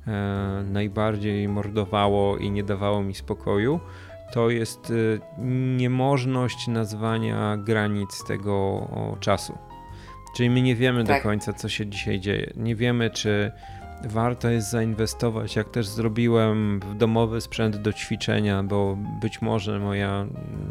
e, 0.07 0.65
najbardziej 0.71 1.49
mordowało 1.49 2.37
i 2.37 2.51
nie 2.51 2.65
dawało 2.65 3.03
mi 3.03 3.15
spokoju, 3.15 3.81
to 4.33 4.51
jest 4.51 4.91
e, 4.91 4.95
niemożność 5.77 6.69
nazwania 6.69 7.57
granic 7.57 8.25
tego 8.25 8.89
czasu. 9.21 9.59
Czyli 10.37 10.51
my 10.51 10.63
nie 10.63 10.77
wiemy 10.77 11.05
tak. 11.05 11.17
do 11.17 11.29
końca, 11.29 11.53
co 11.53 11.69
się 11.69 11.87
dzisiaj 11.87 12.21
dzieje. 12.21 12.53
Nie 12.57 12.77
wiemy, 12.77 13.11
czy 13.11 13.53
warto 14.05 14.51
jest 14.51 14.71
zainwestować, 14.71 15.57
jak 15.57 15.69
też 15.69 15.89
zrobiłem 15.89 16.81
w 16.81 16.95
domowy 16.95 17.41
sprzęt 17.41 17.77
do 17.77 17.93
ćwiczenia, 17.93 18.63
bo 18.63 18.99
być 19.21 19.43
może 19.43 19.79
moja 19.79 20.27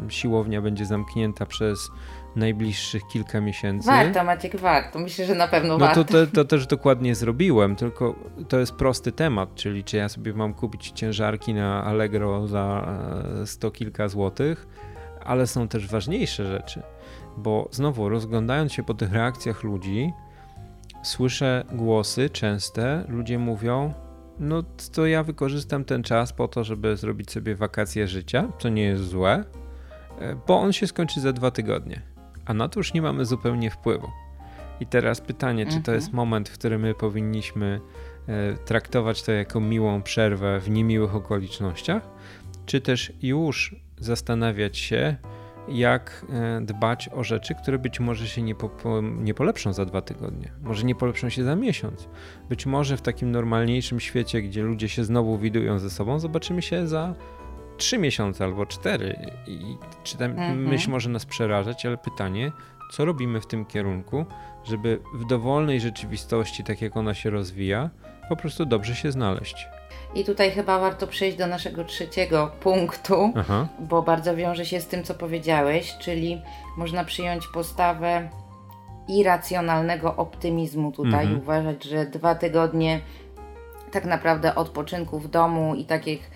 siłownia 0.08 0.62
będzie 0.62 0.86
zamknięta 0.86 1.46
przez 1.46 1.90
najbliższych 2.36 3.02
kilka 3.06 3.40
miesięcy. 3.40 3.86
Warto, 3.86 4.24
Maciek, 4.24 4.56
warto. 4.56 4.98
Myślę, 4.98 5.26
że 5.26 5.34
na 5.34 5.48
pewno 5.48 5.68
no 5.68 5.78
warto. 5.78 6.00
No 6.00 6.04
to, 6.04 6.26
to, 6.26 6.32
to 6.32 6.44
też 6.44 6.66
dokładnie 6.66 7.14
zrobiłem, 7.14 7.76
tylko 7.76 8.14
to 8.48 8.58
jest 8.58 8.72
prosty 8.72 9.12
temat, 9.12 9.54
czyli 9.54 9.84
czy 9.84 9.96
ja 9.96 10.08
sobie 10.08 10.34
mam 10.34 10.54
kupić 10.54 10.90
ciężarki 10.90 11.54
na 11.54 11.84
Allegro 11.84 12.46
za 12.46 12.88
e, 13.42 13.46
sto 13.46 13.70
kilka 13.70 14.08
złotych, 14.08 14.66
ale 15.24 15.46
są 15.46 15.68
też 15.68 15.88
ważniejsze 15.88 16.46
rzeczy, 16.46 16.82
bo 17.36 17.68
znowu 17.70 18.08
rozglądając 18.08 18.72
się 18.72 18.82
po 18.82 18.94
tych 18.94 19.12
reakcjach 19.12 19.62
ludzi, 19.62 20.12
słyszę 21.02 21.64
głosy 21.72 22.30
częste, 22.30 23.04
ludzie 23.08 23.38
mówią, 23.38 23.94
no 24.38 24.62
to 24.92 25.06
ja 25.06 25.22
wykorzystam 25.22 25.84
ten 25.84 26.02
czas 26.02 26.32
po 26.32 26.48
to, 26.48 26.64
żeby 26.64 26.96
zrobić 26.96 27.30
sobie 27.30 27.54
wakacje 27.54 28.08
życia, 28.08 28.48
co 28.58 28.68
nie 28.68 28.82
jest 28.82 29.08
złe, 29.08 29.44
e, 30.18 30.36
bo 30.46 30.60
on 30.60 30.72
się 30.72 30.86
skończy 30.86 31.20
za 31.20 31.32
dwa 31.32 31.50
tygodnie, 31.50 32.02
a 32.50 32.54
na 32.54 32.68
to 32.68 32.80
już 32.80 32.94
nie 32.94 33.02
mamy 33.02 33.24
zupełnie 33.24 33.70
wpływu. 33.70 34.10
I 34.80 34.86
teraz 34.86 35.20
pytanie, 35.20 35.66
czy 35.66 35.72
to 35.72 35.78
mhm. 35.78 35.94
jest 35.94 36.12
moment, 36.12 36.48
w 36.48 36.52
którym 36.52 36.80
my 36.80 36.94
powinniśmy 36.94 37.80
e, 38.26 38.54
traktować 38.54 39.22
to 39.22 39.32
jako 39.32 39.60
miłą 39.60 40.02
przerwę 40.02 40.60
w 40.60 40.70
niemiłych 40.70 41.14
okolicznościach, 41.14 42.02
czy 42.66 42.80
też 42.80 43.12
już 43.22 43.76
zastanawiać 43.98 44.78
się, 44.78 45.16
jak 45.68 46.26
e, 46.30 46.60
dbać 46.60 47.08
o 47.12 47.24
rzeczy, 47.24 47.54
które 47.54 47.78
być 47.78 48.00
może 48.00 48.28
się 48.28 48.42
nie, 48.42 48.54
po, 48.54 48.70
nie 49.02 49.34
polepszą 49.34 49.72
za 49.72 49.84
dwa 49.84 50.02
tygodnie, 50.02 50.52
może 50.62 50.84
nie 50.84 50.94
polepszą 50.94 51.28
się 51.28 51.44
za 51.44 51.56
miesiąc. 51.56 52.08
Być 52.48 52.66
może 52.66 52.96
w 52.96 53.02
takim 53.02 53.30
normalniejszym 53.30 54.00
świecie, 54.00 54.42
gdzie 54.42 54.62
ludzie 54.62 54.88
się 54.88 55.04
znowu 55.04 55.38
widują 55.38 55.78
ze 55.78 55.90
sobą, 55.90 56.18
zobaczymy 56.18 56.62
się 56.62 56.88
za 56.88 57.14
trzy 57.80 57.98
miesiące 57.98 58.44
albo 58.44 58.66
cztery. 58.66 59.16
I 59.46 59.76
czy 60.04 60.18
ta 60.18 60.24
mhm. 60.24 60.68
myśl 60.68 60.90
może 60.90 61.10
nas 61.10 61.26
przerażać, 61.26 61.86
ale 61.86 61.96
pytanie, 61.96 62.52
co 62.92 63.04
robimy 63.04 63.40
w 63.40 63.46
tym 63.46 63.64
kierunku, 63.64 64.24
żeby 64.64 65.00
w 65.14 65.26
dowolnej 65.26 65.80
rzeczywistości, 65.80 66.64
tak 66.64 66.82
jak 66.82 66.96
ona 66.96 67.14
się 67.14 67.30
rozwija, 67.30 67.90
po 68.28 68.36
prostu 68.36 68.66
dobrze 68.66 68.94
się 68.94 69.12
znaleźć. 69.12 69.68
I 70.14 70.24
tutaj 70.24 70.50
chyba 70.50 70.78
warto 70.78 71.06
przejść 71.06 71.36
do 71.36 71.46
naszego 71.46 71.84
trzeciego 71.84 72.50
punktu, 72.60 73.32
Aha. 73.36 73.68
bo 73.80 74.02
bardzo 74.02 74.36
wiąże 74.36 74.66
się 74.66 74.80
z 74.80 74.86
tym, 74.86 75.04
co 75.04 75.14
powiedziałeś, 75.14 75.96
czyli 75.98 76.42
można 76.76 77.04
przyjąć 77.04 77.46
postawę 77.54 78.28
irracjonalnego 79.08 80.16
optymizmu 80.16 80.92
tutaj, 80.92 81.24
mhm. 81.24 81.40
uważać, 81.40 81.84
że 81.84 82.06
dwa 82.06 82.34
tygodnie 82.34 83.00
tak 83.90 84.04
naprawdę 84.04 84.54
odpoczynku 84.54 85.18
w 85.18 85.28
domu 85.28 85.74
i 85.74 85.84
takich 85.84 86.30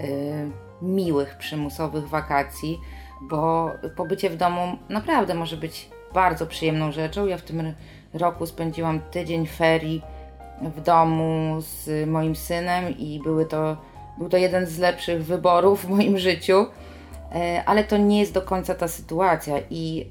y, 0.00 0.69
miłych, 0.82 1.36
przymusowych 1.38 2.08
wakacji, 2.08 2.80
bo 3.20 3.70
pobycie 3.96 4.30
w 4.30 4.36
domu 4.36 4.78
naprawdę 4.88 5.34
może 5.34 5.56
być 5.56 5.88
bardzo 6.14 6.46
przyjemną 6.46 6.92
rzeczą. 6.92 7.26
Ja 7.26 7.38
w 7.38 7.42
tym 7.42 7.74
roku 8.14 8.46
spędziłam 8.46 9.00
tydzień 9.00 9.46
ferii 9.46 10.02
w 10.62 10.80
domu 10.80 11.56
z 11.60 12.08
moim 12.08 12.36
synem 12.36 12.98
i 12.98 13.20
były 13.24 13.46
to, 13.46 13.76
był 14.18 14.28
to 14.28 14.36
jeden 14.36 14.66
z 14.66 14.78
lepszych 14.78 15.24
wyborów 15.24 15.84
w 15.84 15.88
moim 15.88 16.18
życiu. 16.18 16.66
E, 17.34 17.62
ale 17.66 17.84
to 17.84 17.96
nie 17.96 18.20
jest 18.20 18.34
do 18.34 18.42
końca 18.42 18.74
ta 18.74 18.88
sytuacja 18.88 19.54
i 19.70 20.10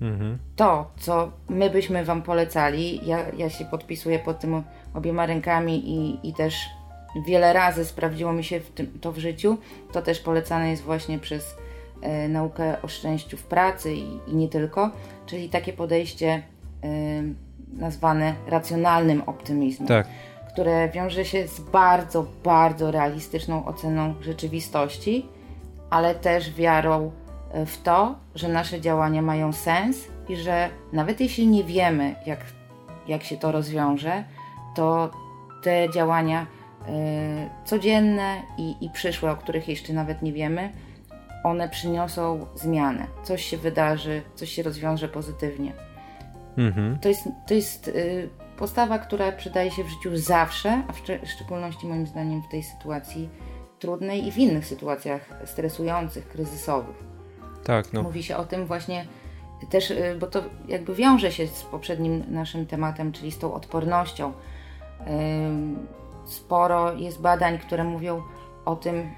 e, 0.00 0.04
mhm. 0.04 0.38
to, 0.56 0.90
co 0.96 1.32
my 1.48 1.70
byśmy 1.70 2.04
Wam 2.04 2.22
polecali, 2.22 3.06
ja, 3.06 3.18
ja 3.36 3.50
się 3.50 3.64
podpisuję 3.64 4.18
pod 4.18 4.40
tym 4.40 4.62
obiema 4.94 5.26
rękami 5.26 5.90
i, 5.90 6.28
i 6.28 6.34
też 6.34 6.54
wiele 7.16 7.52
razy 7.52 7.84
sprawdziło 7.84 8.32
mi 8.32 8.44
się 8.44 8.60
w 8.60 8.70
tym, 8.70 8.98
to 9.00 9.12
w 9.12 9.18
życiu, 9.18 9.58
to 9.92 10.02
też 10.02 10.20
polecane 10.20 10.70
jest 10.70 10.82
właśnie 10.82 11.18
przez 11.18 11.56
e, 12.02 12.28
naukę 12.28 12.82
o 12.82 12.88
szczęściu 12.88 13.36
w 13.36 13.42
pracy 13.42 13.94
i, 13.94 14.18
i, 14.26 14.34
nie 14.34 14.48
tylko, 14.48 14.90
czyli 15.26 15.48
takie 15.48 15.72
podejście 15.72 16.42
e, 16.84 16.88
nazwane 17.72 18.34
racjonalnym 18.46 19.22
optymizmem. 19.26 19.88
Tak. 19.88 20.06
Które 20.52 20.88
wiąże 20.88 21.24
się 21.24 21.48
z 21.48 21.60
bardzo, 21.60 22.26
bardzo 22.44 22.90
realistyczną 22.90 23.64
oceną 23.64 24.14
rzeczywistości, 24.20 25.26
ale 25.90 26.14
też 26.14 26.54
wiarą 26.54 27.10
e, 27.52 27.66
w 27.66 27.82
to, 27.82 28.14
że 28.34 28.48
nasze 28.48 28.80
działania 28.80 29.22
mają 29.22 29.52
sens 29.52 30.08
i 30.28 30.36
że 30.36 30.68
nawet 30.92 31.20
jeśli 31.20 31.46
nie 31.46 31.64
wiemy, 31.64 32.14
jak, 32.26 32.40
jak 33.08 33.22
się 33.22 33.36
to 33.36 33.52
rozwiąże, 33.52 34.24
to 34.74 35.10
te 35.62 35.90
działania 35.94 36.42
y, 36.42 36.61
codzienne 37.64 38.42
i, 38.58 38.76
i 38.80 38.90
przyszłe, 38.90 39.30
o 39.30 39.36
których 39.36 39.68
jeszcze 39.68 39.92
nawet 39.92 40.22
nie 40.22 40.32
wiemy, 40.32 40.72
one 41.44 41.68
przyniosą 41.68 42.46
zmianę. 42.54 43.06
Coś 43.22 43.44
się 43.44 43.56
wydarzy, 43.56 44.22
coś 44.34 44.52
się 44.52 44.62
rozwiąże 44.62 45.08
pozytywnie. 45.08 45.72
Mhm. 46.56 46.98
To 46.98 47.08
jest, 47.08 47.28
to 47.46 47.54
jest 47.54 47.88
y, 47.88 48.28
postawa, 48.56 48.98
która 48.98 49.32
przydaje 49.32 49.70
się 49.70 49.84
w 49.84 49.88
życiu 49.88 50.16
zawsze, 50.16 50.82
a 50.88 50.92
w 50.92 51.28
szczególności 51.28 51.86
moim 51.86 52.06
zdaniem 52.06 52.42
w 52.42 52.48
tej 52.48 52.62
sytuacji 52.62 53.28
trudnej 53.78 54.26
i 54.26 54.32
w 54.32 54.38
innych 54.38 54.66
sytuacjach 54.66 55.28
stresujących, 55.44 56.28
kryzysowych. 56.28 56.96
Tak, 57.64 57.92
no. 57.92 58.02
Mówi 58.02 58.22
się 58.22 58.36
o 58.36 58.44
tym 58.44 58.66
właśnie 58.66 59.06
też, 59.70 59.90
y, 59.90 60.16
bo 60.20 60.26
to 60.26 60.42
jakby 60.68 60.94
wiąże 60.94 61.32
się 61.32 61.46
z 61.46 61.62
poprzednim 61.62 62.24
naszym 62.28 62.66
tematem, 62.66 63.12
czyli 63.12 63.32
z 63.32 63.38
tą 63.38 63.54
odpornością. 63.54 64.32
Sporo 66.24 66.94
jest 66.94 67.20
badań, 67.20 67.58
które 67.58 67.84
mówią 67.84 68.22
o 68.64 68.76
tym, 68.76 69.10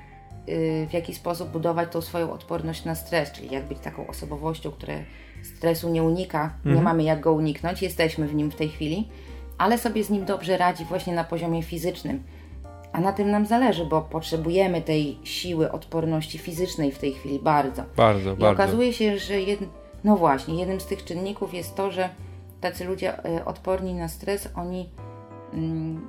y, 0.48 0.86
w 0.90 0.92
jaki 0.92 1.14
sposób 1.14 1.48
budować 1.48 1.92
tą 1.92 2.00
swoją 2.00 2.32
odporność 2.32 2.84
na 2.84 2.94
stres, 2.94 3.32
czyli 3.32 3.50
jak 3.50 3.64
być 3.64 3.78
taką 3.78 4.06
osobowością, 4.06 4.70
która 4.70 4.94
stresu 5.42 5.88
nie 5.88 6.02
unika, 6.02 6.44
mhm. 6.56 6.76
nie 6.76 6.82
mamy 6.82 7.02
jak 7.02 7.20
go 7.20 7.32
uniknąć, 7.32 7.82
jesteśmy 7.82 8.26
w 8.28 8.34
nim 8.34 8.50
w 8.50 8.56
tej 8.56 8.68
chwili, 8.68 9.08
ale 9.58 9.78
sobie 9.78 10.04
z 10.04 10.10
nim 10.10 10.24
dobrze 10.24 10.56
radzi 10.56 10.84
właśnie 10.84 11.14
na 11.14 11.24
poziomie 11.24 11.62
fizycznym 11.62 12.22
a 12.94 13.00
na 13.00 13.12
tym 13.12 13.30
nam 13.30 13.46
zależy, 13.46 13.84
bo 13.84 14.02
potrzebujemy 14.02 14.82
tej 14.82 15.18
siły 15.24 15.72
odporności 15.72 16.38
fizycznej 16.38 16.92
w 16.92 16.98
tej 16.98 17.12
chwili 17.12 17.38
bardzo. 17.38 17.82
Bardzo, 17.96 18.32
I 18.32 18.36
bardzo. 18.36 18.50
okazuje 18.50 18.92
się, 18.92 19.18
że 19.18 19.40
jed... 19.40 19.60
no 20.04 20.16
właśnie, 20.16 20.60
jednym 20.60 20.80
z 20.80 20.86
tych 20.86 21.04
czynników 21.04 21.54
jest 21.54 21.74
to, 21.74 21.90
że 21.90 22.08
tacy 22.60 22.84
ludzie 22.84 23.24
e, 23.24 23.44
odporni 23.44 23.94
na 23.94 24.08
stres, 24.08 24.48
oni 24.56 24.88
mm, 25.52 26.08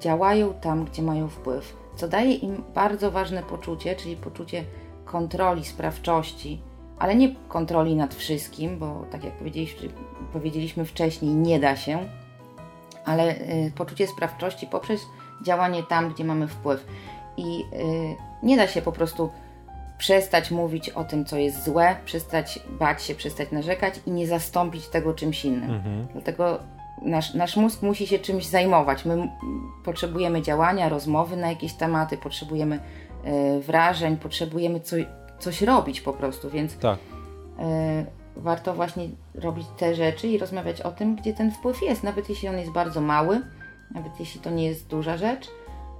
działają 0.00 0.54
tam, 0.54 0.84
gdzie 0.84 1.02
mają 1.02 1.28
wpływ, 1.28 1.76
co 1.96 2.08
daje 2.08 2.34
im 2.34 2.62
bardzo 2.74 3.10
ważne 3.10 3.42
poczucie, 3.42 3.96
czyli 3.96 4.16
poczucie 4.16 4.64
kontroli, 5.04 5.64
sprawczości, 5.64 6.60
ale 6.98 7.14
nie 7.14 7.34
kontroli 7.48 7.96
nad 7.96 8.14
wszystkim, 8.14 8.78
bo 8.78 9.04
tak 9.10 9.24
jak 9.24 9.34
powiedzieliśmy, 10.32 10.84
wcześniej, 10.84 11.34
nie 11.34 11.60
da 11.60 11.76
się, 11.76 11.98
ale 13.04 13.34
y, 13.34 13.72
poczucie 13.76 14.06
sprawczości 14.06 14.66
poprzez 14.66 15.00
działanie 15.42 15.82
tam, 15.82 16.12
gdzie 16.12 16.24
mamy 16.24 16.48
wpływ. 16.48 16.86
I 17.36 17.58
yy, 17.58 17.64
nie 18.42 18.56
da 18.56 18.66
się 18.66 18.82
po 18.82 18.92
prostu 18.92 19.30
przestać 19.98 20.50
mówić 20.50 20.90
o 20.90 21.04
tym, 21.04 21.24
co 21.24 21.36
jest 21.36 21.64
złe, 21.64 21.96
przestać 22.04 22.60
bać 22.70 23.02
się, 23.02 23.14
przestać 23.14 23.50
narzekać 23.50 24.00
i 24.06 24.10
nie 24.10 24.26
zastąpić 24.26 24.88
tego 24.88 25.14
czymś 25.14 25.44
innym. 25.44 25.70
Mhm. 25.70 26.06
Dlatego 26.12 26.58
nasz, 27.02 27.34
nasz 27.34 27.56
mózg 27.56 27.82
musi 27.82 28.06
się 28.06 28.18
czymś 28.18 28.46
zajmować. 28.46 29.04
My 29.04 29.28
potrzebujemy 29.84 30.42
działania, 30.42 30.88
rozmowy 30.88 31.36
na 31.36 31.48
jakieś 31.48 31.72
tematy, 31.72 32.16
potrzebujemy 32.18 32.80
yy, 33.24 33.60
wrażeń, 33.60 34.16
potrzebujemy 34.16 34.80
co, 34.80 34.96
coś 35.38 35.62
robić 35.62 36.00
po 36.00 36.12
prostu, 36.12 36.50
więc 36.50 36.78
tak. 36.78 36.98
yy, 37.58 37.64
warto 38.36 38.74
właśnie 38.74 39.08
robić 39.34 39.66
te 39.76 39.94
rzeczy 39.94 40.28
i 40.28 40.38
rozmawiać 40.38 40.80
o 40.80 40.92
tym, 40.92 41.16
gdzie 41.16 41.34
ten 41.34 41.50
wpływ 41.50 41.82
jest, 41.82 42.02
nawet 42.02 42.28
jeśli 42.28 42.48
on 42.48 42.58
jest 42.58 42.72
bardzo 42.72 43.00
mały 43.00 43.42
nawet 43.90 44.20
jeśli 44.20 44.40
to 44.40 44.50
nie 44.50 44.66
jest 44.66 44.86
duża 44.86 45.16
rzecz, 45.16 45.48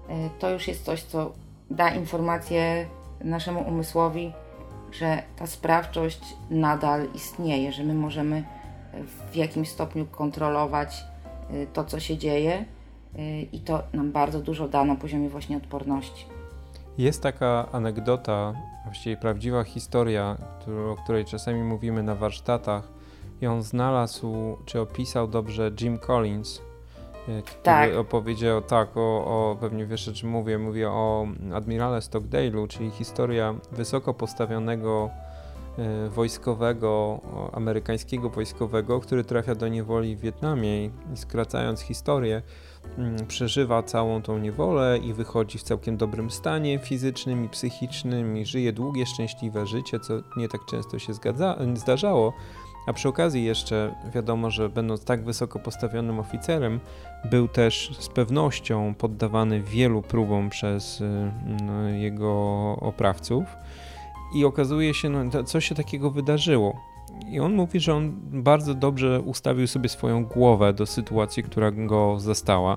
e, 0.08 0.30
to 0.38 0.50
już 0.50 0.68
jest 0.68 0.84
coś, 0.84 1.02
co 1.02 1.32
da 1.70 1.90
informację 1.90 2.86
naszemu 3.24 3.68
umysłowi, 3.68 4.32
że 4.92 5.22
ta 5.36 5.46
sprawczość 5.46 6.20
nadal 6.50 7.08
istnieje, 7.14 7.72
że 7.72 7.84
my 7.84 7.94
możemy 7.94 8.44
w 9.04 9.36
jakimś 9.36 9.68
stopniu 9.68 10.06
kontrolować 10.06 11.04
e, 11.50 11.66
to, 11.66 11.84
co 11.84 12.00
się 12.00 12.18
dzieje 12.18 12.64
e, 13.18 13.40
i 13.42 13.60
to 13.60 13.82
nam 13.92 14.12
bardzo 14.12 14.40
dużo 14.40 14.68
da 14.68 14.84
na 14.84 14.96
poziomie 14.96 15.28
właśnie 15.28 15.56
odporności. 15.56 16.26
Jest 16.98 17.22
taka 17.22 17.68
anegdota, 17.72 18.54
właściwie 18.84 19.16
prawdziwa 19.16 19.64
historia, 19.64 20.36
o 20.92 20.96
której 21.02 21.24
czasami 21.24 21.62
mówimy 21.62 22.02
na 22.02 22.14
warsztatach. 22.14 22.88
I 23.40 23.46
on 23.46 23.62
znalazł, 23.62 24.56
czy 24.64 24.80
opisał 24.80 25.28
dobrze 25.28 25.70
Jim 25.80 25.98
Collins, 25.98 26.62
który 27.26 27.62
tak. 27.62 27.94
opowiedział 27.94 28.62
tak, 28.62 28.96
o, 28.96 29.00
o, 29.00 29.56
pewnie 29.60 29.86
wiesz 29.86 30.08
o 30.08 30.12
czym 30.12 30.30
mówię, 30.30 30.58
mówię 30.58 30.90
o 30.90 31.26
admirale 31.54 31.98
Stockdale'u, 31.98 32.68
czyli 32.68 32.90
historia 32.90 33.54
wysoko 33.72 34.14
postawionego 34.14 35.10
wojskowego, 36.08 37.20
amerykańskiego 37.52 38.30
wojskowego, 38.30 39.00
który 39.00 39.24
trafia 39.24 39.54
do 39.54 39.68
niewoli 39.68 40.16
w 40.16 40.20
Wietnamie 40.20 40.84
i 40.84 40.90
skracając 41.14 41.80
historię, 41.80 42.42
mm, 42.98 43.26
przeżywa 43.26 43.82
całą 43.82 44.22
tą 44.22 44.38
niewolę 44.38 44.98
i 44.98 45.12
wychodzi 45.12 45.58
w 45.58 45.62
całkiem 45.62 45.96
dobrym 45.96 46.30
stanie 46.30 46.78
fizycznym 46.78 47.44
i 47.44 47.48
psychicznym 47.48 48.36
i 48.36 48.46
żyje 48.46 48.72
długie, 48.72 49.06
szczęśliwe 49.06 49.66
życie, 49.66 50.00
co 50.00 50.14
nie 50.36 50.48
tak 50.48 50.60
często 50.64 50.98
się 50.98 51.14
zgadza, 51.14 51.58
zdarzało. 51.74 52.32
A 52.86 52.92
przy 52.92 53.08
okazji 53.08 53.44
jeszcze 53.44 53.94
wiadomo, 54.14 54.50
że 54.50 54.68
będąc 54.68 55.04
tak 55.04 55.24
wysoko 55.24 55.58
postawionym 55.58 56.18
oficerem, 56.18 56.80
był 57.24 57.48
też 57.48 57.96
z 57.98 58.08
pewnością 58.08 58.94
poddawany 58.94 59.62
wielu 59.62 60.02
próbom 60.02 60.50
przez 60.50 61.02
no, 61.64 61.88
jego 61.88 62.32
oprawców. 62.80 63.44
I 64.34 64.44
okazuje 64.44 64.94
się, 64.94 65.08
no, 65.08 65.44
co 65.44 65.60
się 65.60 65.74
takiego 65.74 66.10
wydarzyło. 66.10 66.80
I 67.30 67.40
on 67.40 67.54
mówi, 67.54 67.80
że 67.80 67.94
on 67.94 68.12
bardzo 68.22 68.74
dobrze 68.74 69.20
ustawił 69.20 69.66
sobie 69.66 69.88
swoją 69.88 70.24
głowę 70.24 70.72
do 70.72 70.86
sytuacji, 70.86 71.42
która 71.42 71.70
go 71.70 72.20
zastała. 72.20 72.76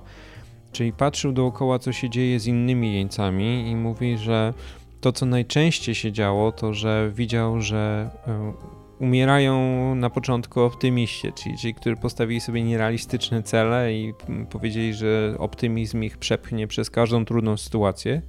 Czyli 0.71 0.93
patrzył 0.93 1.31
dookoła, 1.31 1.79
co 1.79 1.93
się 1.93 2.09
dzieje 2.09 2.39
z 2.39 2.47
innymi 2.47 2.93
jeńcami, 2.93 3.69
i 3.69 3.75
mówi, 3.75 4.17
że 4.17 4.53
to, 5.01 5.11
co 5.11 5.25
najczęściej 5.25 5.95
się 5.95 6.11
działo, 6.11 6.51
to 6.51 6.73
że 6.73 7.11
widział, 7.15 7.61
że 7.61 8.09
y, 8.27 9.03
umierają 9.03 9.95
na 9.95 10.09
początku 10.09 10.61
optymiści, 10.61 11.33
czyli 11.33 11.57
ci, 11.57 11.73
którzy 11.73 11.95
postawili 11.95 12.41
sobie 12.41 12.63
nierealistyczne 12.63 13.43
cele 13.43 13.93
i 13.93 14.13
powiedzieli, 14.49 14.93
że 14.93 15.35
optymizm 15.37 16.03
ich 16.03 16.17
przepchnie 16.17 16.67
przez 16.67 16.89
każdą 16.89 17.25
trudną 17.25 17.57
sytuację. 17.57 18.21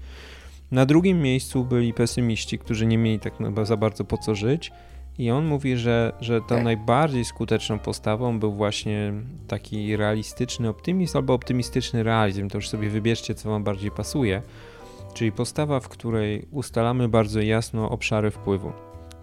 Na 0.70 0.86
drugim 0.86 1.22
miejscu 1.22 1.64
byli 1.64 1.94
pesymiści, 1.94 2.58
którzy 2.58 2.86
nie 2.86 2.98
mieli 2.98 3.18
tak 3.18 3.32
za 3.62 3.76
bardzo 3.76 4.04
po 4.04 4.18
co 4.18 4.34
żyć. 4.34 4.72
I 5.18 5.30
on 5.30 5.46
mówi, 5.46 5.76
że, 5.76 6.12
że 6.20 6.40
tą 6.40 6.46
tak. 6.48 6.64
najbardziej 6.64 7.24
skuteczną 7.24 7.78
postawą 7.78 8.38
był 8.38 8.52
właśnie 8.52 9.12
taki 9.48 9.96
realistyczny 9.96 10.68
optymizm 10.68 11.16
albo 11.16 11.34
optymistyczny 11.34 12.02
realizm. 12.02 12.48
To 12.48 12.58
już 12.58 12.68
sobie 12.68 12.90
wybierzcie, 12.90 13.34
co 13.34 13.50
wam 13.50 13.64
bardziej 13.64 13.90
pasuje. 13.90 14.42
Czyli 15.14 15.32
postawa, 15.32 15.80
w 15.80 15.88
której 15.88 16.46
ustalamy 16.50 17.08
bardzo 17.08 17.40
jasno 17.40 17.90
obszary 17.90 18.30
wpływu. 18.30 18.72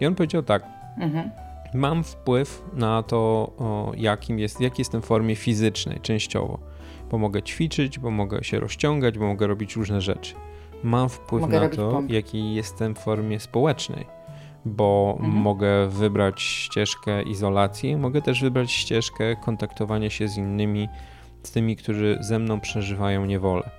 I 0.00 0.06
on 0.06 0.14
powiedział 0.14 0.42
tak: 0.42 0.62
Mhm. 0.98 1.30
Mam 1.74 2.04
wpływ 2.04 2.62
na 2.72 3.02
to, 3.02 3.16
o, 3.58 3.92
jakim 3.96 4.38
jest, 4.38 4.60
jak 4.60 4.78
jestem 4.78 5.02
w 5.02 5.04
formie 5.04 5.36
fizycznej, 5.36 6.00
częściowo. 6.00 6.58
Bo 7.10 7.18
mogę 7.18 7.42
ćwiczyć, 7.42 7.98
bo 7.98 8.10
mogę 8.10 8.44
się 8.44 8.60
rozciągać, 8.60 9.18
bo 9.18 9.26
mogę 9.26 9.46
robić 9.46 9.76
różne 9.76 10.00
rzeczy. 10.00 10.34
Mam 10.82 11.08
wpływ 11.08 11.42
mogę 11.42 11.60
na 11.60 11.68
to, 11.68 11.90
pomp. 11.90 12.10
jaki 12.10 12.54
jestem 12.54 12.94
w 12.94 12.98
formie 12.98 13.40
społecznej, 13.40 14.06
bo 14.64 15.16
mhm. 15.20 15.42
mogę 15.42 15.88
wybrać 15.88 16.42
ścieżkę 16.42 17.22
izolacji, 17.22 17.96
mogę 17.96 18.22
też 18.22 18.42
wybrać 18.42 18.72
ścieżkę 18.72 19.36
kontaktowania 19.36 20.10
się 20.10 20.28
z 20.28 20.36
innymi, 20.36 20.88
z 21.42 21.50
tymi, 21.50 21.76
którzy 21.76 22.18
ze 22.20 22.38
mną 22.38 22.60
przeżywają 22.60 23.24
niewolę. 23.24 23.70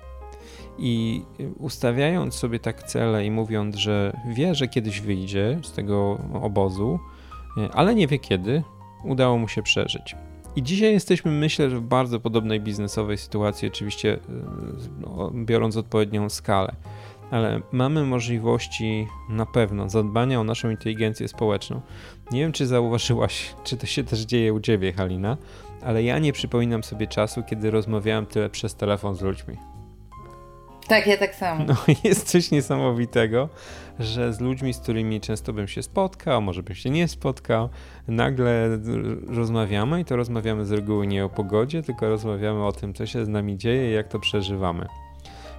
I 0.78 1.22
ustawiając 1.58 2.34
sobie 2.34 2.58
tak 2.58 2.82
cele 2.82 3.24
i 3.24 3.30
mówiąc, 3.30 3.76
że 3.76 4.20
wie, 4.28 4.54
że 4.54 4.68
kiedyś 4.68 5.00
wyjdzie 5.00 5.58
z 5.62 5.72
tego 5.72 6.18
obozu, 6.42 6.98
e, 7.56 7.68
ale 7.74 7.94
nie 7.94 8.06
wie 8.06 8.18
kiedy, 8.18 8.62
udało 9.04 9.38
mu 9.38 9.48
się 9.48 9.62
przeżyć. 9.62 10.16
I 10.56 10.62
dzisiaj 10.62 10.92
jesteśmy, 10.92 11.30
myślę, 11.30 11.70
że 11.70 11.76
w 11.76 11.82
bardzo 11.82 12.20
podobnej 12.20 12.60
biznesowej 12.60 13.18
sytuacji, 13.18 13.68
oczywiście 13.68 14.14
e, 14.14 14.18
no, 15.00 15.30
biorąc 15.34 15.76
odpowiednią 15.76 16.28
skalę. 16.28 16.72
ale 17.30 17.60
mamy 17.72 18.06
możliwości 18.06 19.06
na 19.28 19.46
pewno 19.46 19.88
zadbania 19.88 20.40
o 20.40 20.44
naszą 20.44 20.70
inteligencję 20.70 21.28
społeczną. 21.28 21.80
Nie 22.32 22.40
wiem, 22.40 22.52
czy 22.52 22.66
zauważyłaś, 22.66 23.54
czy 23.64 23.76
to 23.76 23.86
się 23.86 24.04
też 24.04 24.20
dzieje 24.20 24.54
u 24.54 24.60
ciebie, 24.60 24.92
Halina, 24.92 25.36
ale 25.82 26.02
ja 26.02 26.18
nie 26.18 26.32
przypominam 26.32 26.84
sobie 26.84 27.06
czasu, 27.06 27.42
kiedy 27.42 27.70
rozmawiałem 27.70 28.26
tyle 28.26 28.50
przez 28.50 28.74
telefon 28.74 29.14
z 29.14 29.22
ludźmi. 29.22 29.56
Tak, 30.90 31.06
ja 31.06 31.16
tak 31.16 31.34
samo. 31.34 31.64
No, 31.64 31.74
jest 32.04 32.30
coś 32.30 32.50
niesamowitego, 32.50 33.48
że 33.98 34.32
z 34.32 34.40
ludźmi, 34.40 34.74
z 34.74 34.78
którymi 34.78 35.20
często 35.20 35.52
bym 35.52 35.68
się 35.68 35.82
spotkał, 35.82 36.42
może 36.42 36.62
bym 36.62 36.74
się 36.74 36.90
nie 36.90 37.08
spotkał, 37.08 37.68
nagle 38.08 38.78
rozmawiamy 39.26 40.00
i 40.00 40.04
to 40.04 40.16
rozmawiamy 40.16 40.64
z 40.64 40.72
reguły 40.72 41.06
nie 41.06 41.24
o 41.24 41.28
pogodzie, 41.28 41.82
tylko 41.82 42.08
rozmawiamy 42.08 42.66
o 42.66 42.72
tym, 42.72 42.94
co 42.94 43.06
się 43.06 43.24
z 43.24 43.28
nami 43.28 43.56
dzieje 43.56 43.90
i 43.90 43.94
jak 43.94 44.08
to 44.08 44.18
przeżywamy. 44.18 44.86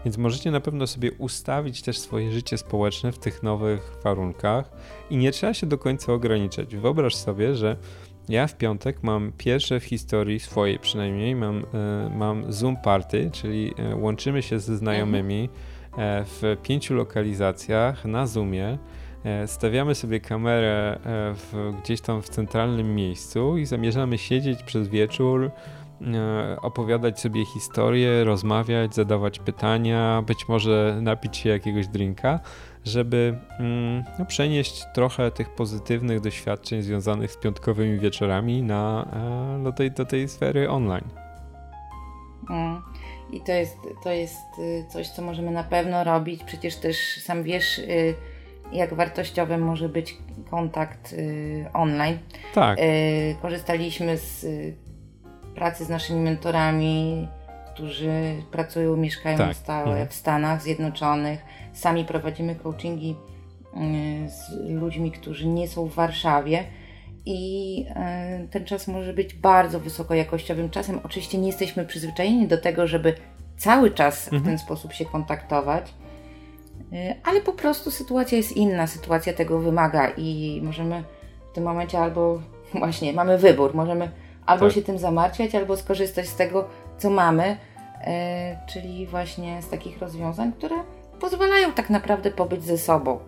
Więc 0.05 0.17
możecie 0.17 0.51
na 0.51 0.59
pewno 0.59 0.87
sobie 0.87 1.11
ustawić 1.11 1.81
też 1.81 1.99
swoje 1.99 2.31
życie 2.31 2.57
społeczne 2.57 3.11
w 3.11 3.19
tych 3.19 3.43
nowych 3.43 3.93
warunkach 4.03 4.71
i 5.09 5.17
nie 5.17 5.31
trzeba 5.31 5.53
się 5.53 5.67
do 5.67 5.77
końca 5.77 6.13
ograniczać. 6.13 6.75
Wyobraź 6.75 7.15
sobie, 7.15 7.55
że 7.55 7.77
ja 8.29 8.47
w 8.47 8.57
piątek 8.57 9.03
mam 9.03 9.31
pierwsze 9.37 9.79
w 9.79 9.83
historii 9.83 10.39
swojej 10.39 10.79
przynajmniej, 10.79 11.35
mam, 11.35 11.57
e, 11.57 12.11
mam 12.15 12.53
Zoom 12.53 12.77
Party, 12.77 13.29
czyli 13.33 13.73
e, 13.77 13.95
łączymy 13.95 14.41
się 14.41 14.59
ze 14.59 14.77
znajomymi 14.77 15.49
e, 15.97 16.23
w 16.25 16.57
pięciu 16.63 16.93
lokalizacjach 16.93 18.05
na 18.05 18.27
Zoomie. 18.27 18.77
Stawiamy 19.45 19.95
sobie 19.95 20.19
kamerę 20.19 20.99
w, 21.35 21.73
gdzieś 21.83 22.01
tam 22.01 22.21
w 22.21 22.29
centralnym 22.29 22.95
miejscu 22.95 23.57
i 23.57 23.65
zamierzamy 23.65 24.17
siedzieć 24.17 24.63
przez 24.63 24.87
wieczór, 24.87 25.51
opowiadać 26.61 27.19
sobie 27.19 27.45
historie, 27.45 28.23
rozmawiać, 28.23 28.95
zadawać 28.95 29.39
pytania, 29.39 30.23
być 30.27 30.47
może 30.47 30.99
napić 31.01 31.37
się 31.37 31.49
jakiegoś 31.49 31.87
drinka 31.87 32.39
żeby 32.85 33.37
mm, 33.59 34.03
no, 34.19 34.25
przenieść 34.25 34.83
trochę 34.93 35.31
tych 35.31 35.49
pozytywnych 35.49 36.19
doświadczeń 36.19 36.81
związanych 36.81 37.31
z 37.31 37.37
piątkowymi 37.37 37.99
wieczorami 37.99 38.63
na, 38.63 39.07
e, 39.59 39.63
do, 39.63 39.71
tej, 39.71 39.91
do 39.91 40.05
tej 40.05 40.29
sfery 40.29 40.69
online. 40.69 41.09
Mm. 42.49 42.81
I 43.31 43.41
to 43.41 43.51
jest, 43.51 43.77
to 44.03 44.11
jest 44.11 44.59
y, 44.59 44.85
coś, 44.89 45.09
co 45.09 45.21
możemy 45.21 45.51
na 45.51 45.63
pewno 45.63 46.03
robić. 46.03 46.43
Przecież 46.43 46.75
też 46.75 46.97
sam 47.23 47.43
wiesz, 47.43 47.79
y, 47.79 48.15
jak 48.71 48.93
wartościowy 48.93 49.57
może 49.57 49.89
być 49.89 50.17
kontakt 50.49 51.13
y, 51.13 51.65
online. 51.73 52.19
Tak. 52.53 52.79
Korzystaliśmy 53.41 54.17
z 54.17 54.45
pracy 55.55 55.85
z 55.85 55.89
naszymi 55.89 56.19
mentorami, 56.19 57.27
którzy 57.81 58.35
pracują, 58.51 58.97
mieszkają 58.97 59.37
tak. 59.37 59.55
stałe 59.55 59.89
mhm. 59.89 60.07
w 60.07 60.13
Stanach 60.13 60.61
Zjednoczonych 60.61 61.39
Sami 61.73 62.05
prowadzimy 62.05 62.55
coachingi 62.55 63.15
mm, 63.73 64.29
z 64.29 64.69
ludźmi, 64.69 65.11
którzy 65.11 65.47
nie 65.47 65.67
są 65.67 65.85
w 65.85 65.93
Warszawie 65.93 66.63
i 67.25 67.85
e, 67.95 68.47
ten 68.51 68.65
czas 68.65 68.87
może 68.87 69.13
być 69.13 69.33
bardzo 69.33 69.79
wysokojakościowym 69.79 70.69
czasem. 70.69 70.99
Oczywiście 71.03 71.37
nie 71.37 71.47
jesteśmy 71.47 71.85
przyzwyczajeni 71.85 72.47
do 72.47 72.57
tego, 72.57 72.87
żeby 72.87 73.13
cały 73.57 73.91
czas 73.91 74.23
mhm. 74.23 74.41
w 74.41 74.45
ten 74.45 74.57
sposób 74.57 74.93
się 74.93 75.05
kontaktować, 75.05 75.93
e, 76.93 77.15
ale 77.23 77.41
po 77.41 77.53
prostu 77.53 77.91
sytuacja 77.91 78.37
jest 78.37 78.57
inna, 78.57 78.87
sytuacja 78.87 79.33
tego 79.33 79.59
wymaga 79.59 80.09
i 80.17 80.59
możemy 80.63 81.03
w 81.51 81.55
tym 81.55 81.63
momencie 81.63 81.99
albo 81.99 82.41
właśnie 82.73 83.13
mamy 83.13 83.37
wybór, 83.37 83.75
możemy 83.75 84.11
albo 84.45 84.65
tak. 84.65 84.75
się 84.75 84.81
tym 84.81 84.97
zamartwiać, 84.97 85.55
albo 85.55 85.77
skorzystać 85.77 86.27
z 86.27 86.35
tego, 86.35 86.67
co 86.97 87.09
mamy, 87.09 87.57
czyli 88.67 89.07
właśnie 89.07 89.61
z 89.61 89.69
takich 89.69 89.99
rozwiązań, 89.99 90.53
które 90.53 90.75
pozwalają 91.19 91.71
tak 91.71 91.89
naprawdę 91.89 92.31
pobyć 92.31 92.63
ze 92.63 92.77
sobą. 92.77 93.19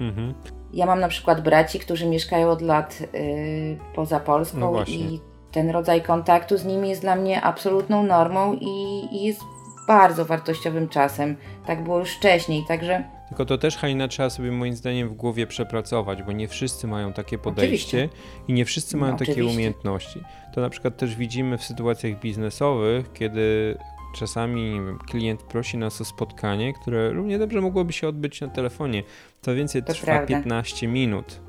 Mhm. 0.00 0.34
Ja 0.72 0.86
mam 0.86 1.00
na 1.00 1.08
przykład 1.08 1.40
braci, 1.40 1.78
którzy 1.78 2.06
mieszkają 2.06 2.50
od 2.50 2.62
lat 2.62 3.00
yy, 3.00 3.78
poza 3.94 4.20
Polską 4.20 4.72
no 4.72 4.84
i 4.84 5.20
ten 5.52 5.70
rodzaj 5.70 6.02
kontaktu 6.02 6.58
z 6.58 6.64
nimi 6.64 6.88
jest 6.88 7.00
dla 7.00 7.16
mnie 7.16 7.42
absolutną 7.42 8.02
normą 8.02 8.54
i, 8.60 9.08
i 9.12 9.24
jest 9.24 9.40
bardzo 9.86 10.24
wartościowym 10.24 10.88
czasem. 10.88 11.36
Tak 11.66 11.84
było 11.84 11.98
już 11.98 12.10
wcześniej, 12.10 12.64
także... 12.68 13.04
Tylko 13.28 13.44
to 13.44 13.58
też 13.58 13.76
Halina 13.76 14.08
trzeba 14.08 14.30
sobie 14.30 14.52
moim 14.52 14.76
zdaniem 14.76 15.08
w 15.08 15.14
głowie 15.14 15.46
przepracować, 15.46 16.22
bo 16.22 16.32
nie 16.32 16.48
wszyscy 16.48 16.86
mają 16.86 17.12
takie 17.12 17.38
podejście 17.38 17.98
oczywiście. 17.98 18.18
i 18.48 18.52
nie 18.52 18.64
wszyscy 18.64 18.96
mają 18.96 19.12
no, 19.12 19.18
takie 19.18 19.44
umiejętności. 19.44 20.20
To 20.54 20.60
na 20.60 20.70
przykład 20.70 20.96
też 20.96 21.16
widzimy 21.16 21.58
w 21.58 21.64
sytuacjach 21.64 22.20
biznesowych, 22.20 23.12
kiedy 23.12 23.76
czasami 24.12 24.70
wiem, 24.72 24.98
klient 24.98 25.42
prosi 25.42 25.78
nas 25.78 26.00
o 26.00 26.04
spotkanie, 26.04 26.72
które 26.72 27.10
równie 27.10 27.38
dobrze 27.38 27.60
mogłoby 27.60 27.92
się 27.92 28.08
odbyć 28.08 28.40
na 28.40 28.48
telefonie. 28.48 29.02
Co 29.40 29.54
więcej, 29.54 29.82
to 29.82 29.92
trwa 29.92 30.06
prawda. 30.06 30.26
15 30.26 30.88
minut. 30.88 31.40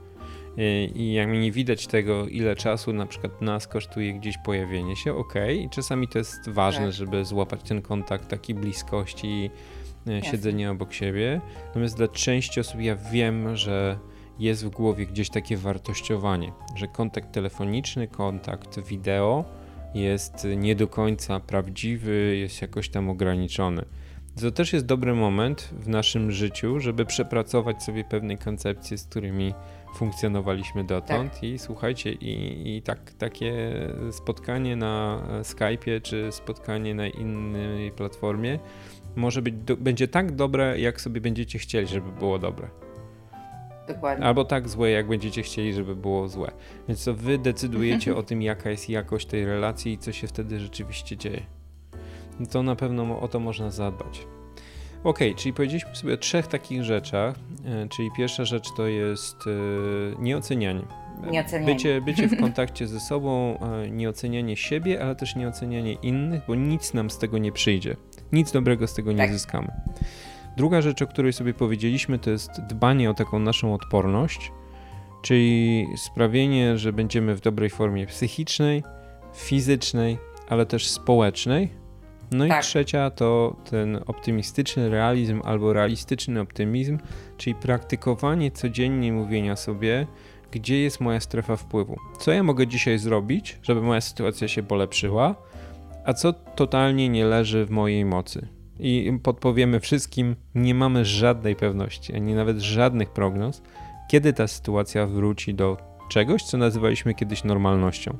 I 0.95 1.13
jak 1.13 1.27
mi 1.27 1.39
nie 1.39 1.51
widać 1.51 1.87
tego, 1.87 2.27
ile 2.27 2.55
czasu 2.55 2.93
na 2.93 3.05
przykład 3.05 3.41
nas 3.41 3.67
kosztuje 3.67 4.13
gdzieś 4.13 4.37
pojawienie 4.45 4.95
się, 4.95 5.15
ok, 5.15 5.33
i 5.63 5.69
czasami 5.69 6.07
to 6.07 6.17
jest 6.17 6.49
ważne, 6.49 6.85
tak. 6.85 6.93
żeby 6.93 7.25
złapać 7.25 7.63
ten 7.63 7.81
kontakt 7.81 8.29
takiej 8.29 8.55
bliskości, 8.55 9.49
e, 10.07 10.13
Jasne. 10.13 10.31
siedzenia 10.31 10.71
obok 10.71 10.93
siebie. 10.93 11.41
Natomiast 11.67 11.97
dla 11.97 12.07
części 12.07 12.59
osób 12.59 12.81
ja 12.81 12.95
wiem, 12.95 13.55
że 13.55 13.99
jest 14.39 14.65
w 14.65 14.69
głowie 14.69 15.05
gdzieś 15.05 15.29
takie 15.29 15.57
wartościowanie, 15.57 16.51
że 16.75 16.87
kontakt 16.87 17.31
telefoniczny, 17.31 18.07
kontakt 18.07 18.79
wideo 18.79 19.45
jest 19.95 20.47
nie 20.57 20.75
do 20.75 20.87
końca 20.87 21.39
prawdziwy, 21.39 22.37
jest 22.37 22.61
jakoś 22.61 22.89
tam 22.89 23.09
ograniczony. 23.09 23.85
To 24.41 24.51
też 24.51 24.73
jest 24.73 24.85
dobry 24.85 25.13
moment 25.13 25.69
w 25.79 25.87
naszym 25.87 26.31
życiu, 26.31 26.79
żeby 26.79 27.05
przepracować 27.05 27.83
sobie 27.83 28.03
pewne 28.03 28.37
koncepcje, 28.37 28.97
z 28.97 29.05
którymi 29.05 29.53
funkcjonowaliśmy 29.95 30.83
dotąd 30.83 31.33
tak. 31.33 31.43
i 31.43 31.59
słuchajcie, 31.59 32.11
i, 32.11 32.77
i 32.77 32.81
tak, 32.81 33.11
takie 33.11 33.53
spotkanie 34.11 34.75
na 34.75 35.23
Skype'ie 35.41 36.01
czy 36.01 36.31
spotkanie 36.31 36.95
na 36.95 37.07
innej 37.07 37.91
platformie 37.91 38.59
może 39.15 39.41
być, 39.41 39.55
będzie 39.77 40.07
tak 40.07 40.35
dobre, 40.35 40.79
jak 40.79 41.01
sobie 41.01 41.21
będziecie 41.21 41.59
chcieli, 41.59 41.87
żeby 41.87 42.11
było 42.11 42.39
dobre. 42.39 42.67
Dokładnie. 43.87 44.25
Albo 44.25 44.45
tak 44.45 44.69
złe, 44.69 44.91
jak 44.91 45.07
będziecie 45.07 45.41
chcieli, 45.41 45.73
żeby 45.73 45.95
było 45.95 46.27
złe. 46.27 46.51
Więc 46.87 47.05
to 47.05 47.13
wy 47.13 47.37
decydujecie 47.37 48.15
o 48.17 48.23
tym, 48.23 48.41
jaka 48.41 48.69
jest 48.69 48.89
jakość 48.89 49.27
tej 49.27 49.45
relacji 49.45 49.93
i 49.93 49.97
co 49.97 50.11
się 50.11 50.27
wtedy 50.27 50.59
rzeczywiście 50.59 51.17
dzieje. 51.17 51.41
To 52.51 52.63
na 52.63 52.75
pewno 52.75 53.19
o 53.19 53.27
to 53.27 53.39
można 53.39 53.69
zadbać. 53.69 54.27
Ok, 55.03 55.19
czyli 55.35 55.53
powiedzieliśmy 55.53 55.95
sobie 55.95 56.13
o 56.13 56.17
trzech 56.17 56.47
takich 56.47 56.83
rzeczach. 56.83 57.35
E, 57.65 57.87
czyli 57.89 58.09
pierwsza 58.17 58.45
rzecz 58.45 58.67
to 58.77 58.87
jest 58.87 59.37
e, 59.47 60.21
nieocenianie. 60.21 60.81
Nieocenianie. 61.31 61.73
Bycie, 61.73 62.01
bycie 62.01 62.27
w 62.27 62.39
kontakcie 62.41 62.87
ze 62.87 62.99
sobą, 62.99 63.59
e, 63.59 63.89
nieocenianie 63.89 64.57
siebie, 64.57 65.03
ale 65.03 65.15
też 65.15 65.35
nieocenianie 65.35 65.93
innych, 65.93 66.41
bo 66.47 66.55
nic 66.55 66.93
nam 66.93 67.09
z 67.09 67.17
tego 67.17 67.37
nie 67.37 67.51
przyjdzie. 67.51 67.95
Nic 68.31 68.51
dobrego 68.51 68.87
z 68.87 68.93
tego 68.93 69.11
nie 69.11 69.17
tak. 69.17 69.31
zyskamy. 69.31 69.71
Druga 70.57 70.81
rzecz, 70.81 71.01
o 71.01 71.07
której 71.07 71.33
sobie 71.33 71.53
powiedzieliśmy, 71.53 72.19
to 72.19 72.29
jest 72.29 72.51
dbanie 72.69 73.09
o 73.09 73.13
taką 73.13 73.39
naszą 73.39 73.73
odporność, 73.73 74.51
czyli 75.21 75.87
sprawienie, 75.97 76.77
że 76.77 76.93
będziemy 76.93 77.35
w 77.35 77.41
dobrej 77.41 77.69
formie 77.69 78.07
psychicznej, 78.07 78.83
fizycznej, 79.35 80.17
ale 80.49 80.65
też 80.65 80.87
społecznej. 80.87 81.69
No 82.31 82.47
tak. 82.47 82.59
i 82.59 82.63
trzecia 82.63 83.09
to 83.09 83.55
ten 83.69 83.99
optymistyczny 84.05 84.89
realizm 84.89 85.41
albo 85.45 85.73
realistyczny 85.73 86.39
optymizm, 86.39 86.99
czyli 87.37 87.55
praktykowanie 87.55 88.51
codziennie 88.51 89.13
mówienia 89.13 89.55
sobie, 89.55 90.07
gdzie 90.51 90.79
jest 90.79 91.01
moja 91.01 91.19
strefa 91.19 91.55
wpływu. 91.55 91.97
Co 92.19 92.31
ja 92.31 92.43
mogę 92.43 92.67
dzisiaj 92.67 92.97
zrobić, 92.97 93.59
żeby 93.63 93.81
moja 93.81 94.01
sytuacja 94.01 94.47
się 94.47 94.63
polepszyła, 94.63 95.35
a 96.05 96.13
co 96.13 96.33
totalnie 96.33 97.09
nie 97.09 97.25
leży 97.25 97.65
w 97.65 97.69
mojej 97.69 98.05
mocy 98.05 98.47
i 98.79 99.19
podpowiemy 99.23 99.79
wszystkim, 99.79 100.35
nie 100.55 100.75
mamy 100.75 101.05
żadnej 101.05 101.55
pewności, 101.55 102.15
ani 102.15 102.35
nawet 102.35 102.59
żadnych 102.59 103.09
prognoz, 103.09 103.61
kiedy 104.09 104.33
ta 104.33 104.47
sytuacja 104.47 105.07
wróci 105.07 105.53
do 105.53 105.77
czegoś, 106.09 106.43
co 106.43 106.57
nazywaliśmy 106.57 107.13
kiedyś 107.13 107.43
normalnością. 107.43 108.17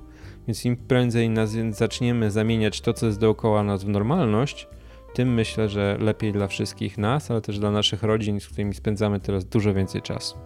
Więc 0.47 0.65
im 0.65 0.77
prędzej 0.77 1.31
zaczniemy 1.69 2.31
zamieniać 2.31 2.81
to, 2.81 2.93
co 2.93 3.05
jest 3.05 3.19
dookoła 3.19 3.63
nas 3.63 3.83
w 3.83 3.87
normalność, 3.87 4.67
tym 5.13 5.33
myślę, 5.33 5.69
że 5.69 5.97
lepiej 5.99 6.33
dla 6.33 6.47
wszystkich 6.47 6.97
nas, 6.97 7.31
ale 7.31 7.41
też 7.41 7.59
dla 7.59 7.71
naszych 7.71 8.03
rodzin, 8.03 8.39
z 8.39 8.47
którymi 8.47 8.73
spędzamy 8.73 9.19
teraz 9.19 9.45
dużo 9.45 9.73
więcej 9.73 10.01
czasu. 10.01 10.37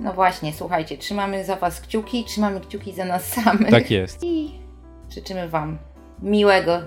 No 0.00 0.12
właśnie, 0.12 0.52
słuchajcie, 0.52 0.98
trzymamy 0.98 1.44
za 1.44 1.56
Was 1.56 1.80
kciuki, 1.80 2.24
trzymamy 2.24 2.60
kciuki 2.60 2.92
za 2.92 3.04
nas 3.04 3.32
samych. 3.32 3.70
Tak 3.70 3.90
jest. 3.90 4.24
I 4.24 4.50
życzymy 5.10 5.48
Wam 5.48 5.78
miłego 6.22 6.80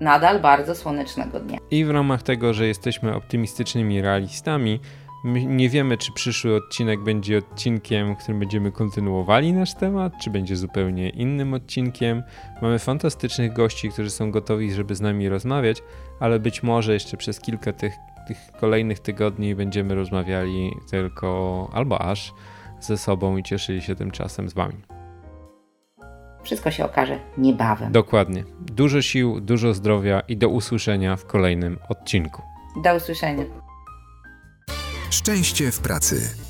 nadal 0.00 0.40
bardzo 0.40 0.74
słonecznego 0.74 1.40
dnia. 1.40 1.58
I 1.70 1.84
w 1.84 1.90
ramach 1.90 2.22
tego, 2.22 2.54
że 2.54 2.66
jesteśmy 2.66 3.14
optymistycznymi 3.14 4.02
realistami, 4.02 4.80
nie 5.24 5.68
wiemy, 5.68 5.96
czy 5.96 6.12
przyszły 6.12 6.56
odcinek 6.56 7.00
będzie 7.00 7.38
odcinkiem, 7.38 8.14
w 8.14 8.18
którym 8.18 8.40
będziemy 8.40 8.72
kontynuowali 8.72 9.52
nasz 9.52 9.74
temat, 9.74 10.12
czy 10.20 10.30
będzie 10.30 10.56
zupełnie 10.56 11.08
innym 11.08 11.54
odcinkiem. 11.54 12.22
Mamy 12.62 12.78
fantastycznych 12.78 13.52
gości, 13.52 13.90
którzy 13.90 14.10
są 14.10 14.30
gotowi, 14.30 14.72
żeby 14.72 14.94
z 14.94 15.00
nami 15.00 15.28
rozmawiać, 15.28 15.82
ale 16.20 16.40
być 16.40 16.62
może 16.62 16.92
jeszcze 16.92 17.16
przez 17.16 17.40
kilka 17.40 17.72
tych, 17.72 17.94
tych 18.28 18.38
kolejnych 18.60 18.98
tygodni 18.98 19.54
będziemy 19.54 19.94
rozmawiali 19.94 20.72
tylko 20.90 21.70
albo 21.72 22.02
aż 22.02 22.34
ze 22.80 22.98
sobą 22.98 23.36
i 23.36 23.42
cieszyli 23.42 23.82
się 23.82 23.94
tym 23.94 24.10
czasem 24.10 24.48
z 24.48 24.54
Wami. 24.54 24.97
Wszystko 26.48 26.70
się 26.70 26.84
okaże 26.84 27.18
niebawem. 27.38 27.92
Dokładnie. 27.92 28.44
Dużo 28.60 29.02
sił, 29.02 29.40
dużo 29.40 29.74
zdrowia 29.74 30.20
i 30.20 30.36
do 30.36 30.48
usłyszenia 30.48 31.16
w 31.16 31.26
kolejnym 31.26 31.78
odcinku. 31.88 32.42
Do 32.84 32.96
usłyszenia. 32.96 33.44
Szczęście 35.10 35.72
w 35.72 35.80
pracy. 35.80 36.47